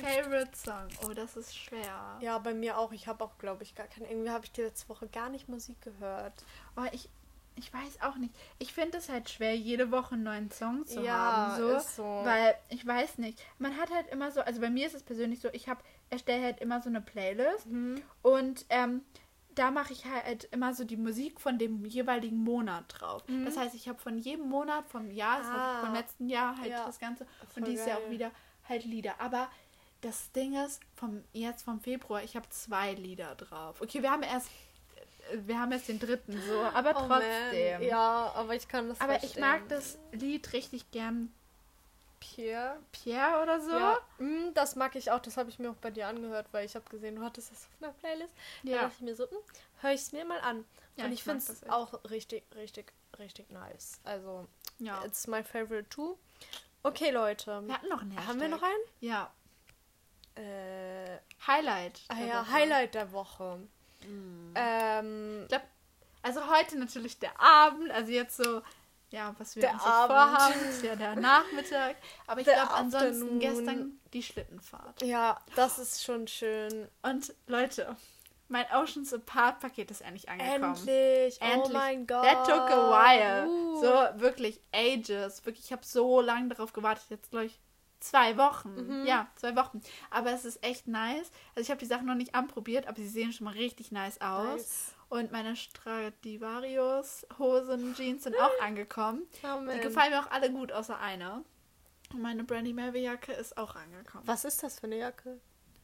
[0.00, 0.88] Favorite Song.
[1.04, 2.18] Oh, das ist schwer.
[2.20, 2.92] Ja, bei mir auch.
[2.92, 4.08] Ich habe auch, glaube ich, gar keine.
[4.10, 6.44] Irgendwie habe ich die letzte Woche gar nicht Musik gehört.
[6.76, 7.08] Oh, ich,
[7.56, 8.34] ich weiß auch nicht.
[8.58, 11.56] Ich finde es halt schwer, jede Woche einen neuen Song zu Ja, haben.
[11.62, 12.02] So, ist so.
[12.02, 13.38] Weil, ich weiß nicht.
[13.58, 16.42] Man hat halt immer so, also bei mir ist es persönlich so, ich habe, erstelle
[16.44, 18.02] halt immer so eine Playlist Mhm.
[18.22, 19.02] und ähm,
[19.54, 23.22] da mache ich halt immer so die Musik von dem jeweiligen Monat drauf.
[23.28, 23.44] Mhm.
[23.44, 25.84] Das heißt, ich habe von jedem Monat, vom Jahr, Ah.
[25.84, 26.84] vom letzten Jahr halt Ja.
[26.84, 27.24] das Ganze.
[27.52, 28.06] Voll und dieses Jahr geil.
[28.06, 28.30] auch wieder
[28.68, 29.20] halt Lieder.
[29.20, 29.48] Aber
[30.00, 33.80] das Ding ist, vom, jetzt vom Februar, ich habe zwei Lieder drauf.
[33.80, 34.48] Okay, wir haben erst
[35.32, 37.80] wir haben jetzt den dritten so, aber Oh trotzdem.
[37.80, 37.82] man.
[37.88, 39.40] Ja, aber ich kann das aber ich verstehen.
[39.40, 41.32] mag das Lied richtig gern.
[42.20, 42.76] Pierre.
[42.92, 43.70] Pierre oder so?
[43.70, 45.20] Ja, mm, das mag ich auch.
[45.20, 47.66] Das habe ich mir auch bei dir angehört, weil ich habe gesehen, du hattest das
[47.66, 48.34] auf einer Playlist.
[48.64, 48.76] Da Ja.
[48.82, 49.38] dachte ich mir so, hm,
[49.80, 50.64] höre ich es mir mal an.
[50.96, 54.00] Ja, Und ich ich, finde es auch richtig, richtig, richtig nice.
[54.04, 54.46] Also,
[54.78, 55.04] ja.
[55.04, 56.16] it's my favorite too.
[56.84, 57.62] Okay, Leute.
[57.66, 58.28] Wir hatten noch einen Hashtag.
[58.28, 58.82] Haben wir noch einen?
[59.00, 59.30] Ja.
[60.36, 62.00] Äh, Highlight.
[62.08, 62.52] ah ja, Woche.
[62.52, 63.58] Highlight der Woche.
[64.54, 65.64] Ähm, Ich glaube,
[66.22, 68.60] also heute natürlich der Abend, also jetzt so,
[69.10, 70.16] ja, was wir Der uns so Abend.
[70.16, 71.96] vorhaben, ist ja der Nachmittag.
[72.26, 75.00] Aber ich glaube ansonsten gestern die Schlittenfahrt.
[75.02, 76.88] ja, das ist schon schön.
[77.02, 77.96] Und Leute,
[78.48, 80.74] mein Oceans Apart Paket ist endlich angekommen.
[80.76, 81.38] Endlich.
[81.40, 81.72] Oh Endlich.
[81.72, 82.24] mein Gott.
[82.24, 83.48] That took a while.
[83.48, 83.80] Uh.
[83.80, 85.44] So, wirklich ages.
[85.44, 87.04] Wirklich, ich habe so lange darauf gewartet.
[87.08, 87.58] Jetzt, glaube ich,
[88.00, 88.74] zwei Wochen.
[88.74, 89.06] Mhm.
[89.06, 89.80] Ja, zwei Wochen.
[90.10, 91.30] Aber es ist echt nice.
[91.54, 94.20] Also, ich habe die Sachen noch nicht anprobiert, aber sie sehen schon mal richtig nice
[94.20, 94.44] aus.
[94.46, 94.94] Nice.
[95.08, 99.22] Und meine Stradivarius Hosen, Jeans sind auch angekommen.
[99.42, 99.80] Die Amen.
[99.80, 101.44] gefallen mir auch alle gut, außer einer.
[102.12, 104.26] Und meine Brandy Melville Jacke ist auch angekommen.
[104.26, 105.40] Was ist das für eine Jacke?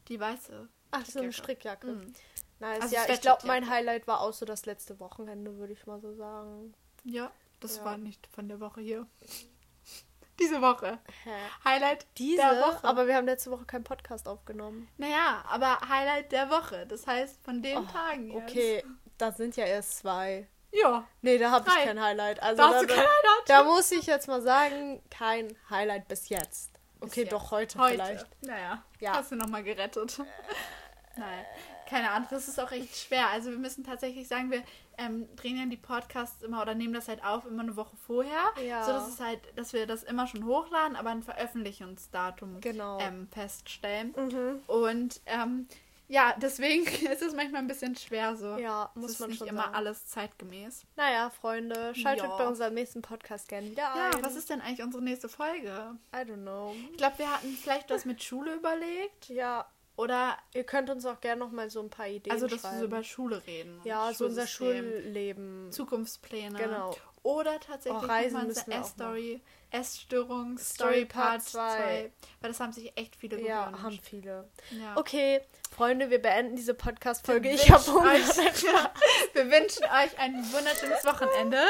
[0.08, 0.68] Die weiße.
[0.92, 1.86] Ach, so eine Strickjacke.
[1.86, 2.06] Strickjacke.
[2.06, 2.14] Mhm.
[2.60, 2.82] Nice.
[2.82, 6.00] Also ja, ich glaube, mein Highlight war auch so das letzte Wochenende, würde ich mal
[6.00, 6.74] so sagen.
[7.04, 7.30] Ja,
[7.60, 7.84] das Ja.
[7.86, 9.06] war nicht von der Woche hier.
[10.38, 10.98] Diese Woche.
[11.24, 11.30] Hä?
[11.64, 12.84] Highlight Diese der Woche.
[12.86, 14.88] Aber wir haben letzte Woche keinen Podcast aufgenommen.
[14.96, 16.86] Naja, aber Highlight der Woche.
[16.86, 18.50] Das heißt, von den Oh, Tagen jetzt.
[18.50, 18.84] Okay,
[19.18, 20.48] das sind ja erst zwei.
[20.72, 22.42] Ja, Nee, da habe ich kein Highlight.
[22.42, 23.48] Also da hast du da, kein Highlight.
[23.48, 26.70] da muss ich jetzt mal sagen, kein Highlight bis jetzt.
[27.00, 27.32] Okay, jetzt.
[27.32, 27.94] doch heute, Heute.
[27.94, 28.26] vielleicht.
[28.44, 29.12] Naja, Ja.
[29.14, 30.18] hast du nochmal gerettet.
[31.16, 31.44] Nein,
[31.90, 33.28] keine Ahnung, das ist auch echt schwer.
[33.30, 34.62] Also wir müssen tatsächlich sagen, wir
[34.96, 38.44] ähm, drehen ja die Podcasts immer oder nehmen das halt auf immer eine Woche vorher.
[38.64, 38.84] Ja.
[38.84, 42.98] So dass es halt, dass wir das immer schon hochladen, aber ein Veröffentlichungsdatum Genau.
[43.00, 44.14] ähm, feststellen.
[44.16, 44.60] Mhm.
[44.66, 45.66] Und ähm,
[46.08, 48.56] ja, deswegen ist es manchmal ein bisschen schwer so.
[48.56, 49.74] Ja, es muss ist man nicht schon immer sagen.
[49.74, 50.84] alles zeitgemäß.
[50.96, 52.36] Naja, Freunde, schaltet Ja.
[52.36, 54.24] bei unserem nächsten Podcast gerne wieder Ja, ein.
[54.24, 55.96] was ist denn eigentlich unsere nächste Folge?
[56.14, 56.74] I don't know.
[56.90, 59.28] Ich glaube, wir hatten vielleicht was mit Schule überlegt.
[59.28, 59.66] Ja,
[60.00, 62.74] Oder, ihr könnt uns auch gerne noch mal so ein paar Ideen also, dass schreiben.
[62.76, 63.80] wir so über Schule reden.
[63.84, 65.70] ja, so unser Schulleben.
[65.70, 66.58] Zukunftspläne.
[66.58, 66.96] Genau.
[67.22, 71.76] Oder tatsächlich Oh, Reisen unsere Essstory, Essstörung, Story Part Part zwei.
[71.76, 72.12] 2.
[72.40, 73.84] Weil das haben sich echt viele Ja, gewünscht.
[73.84, 74.48] haben viele.
[74.70, 74.96] Ja.
[74.96, 77.50] Okay, Freunde, wir beenden diese Podcast-Folge.
[77.50, 78.12] Wir Ich habe wünschen Hunger.
[78.54, 78.94] euch- ja,
[79.34, 81.62] Wir wünschen euch ein wunderschönes Wochenende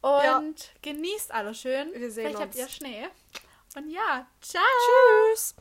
[0.00, 0.42] und Ja.
[0.80, 1.92] genießt alles schön.
[1.92, 2.56] Wir sehen Vielleicht habt uns.
[2.56, 3.08] ihr Schnee.
[3.76, 4.62] Und ja, ciao.
[5.34, 5.54] Tschüss.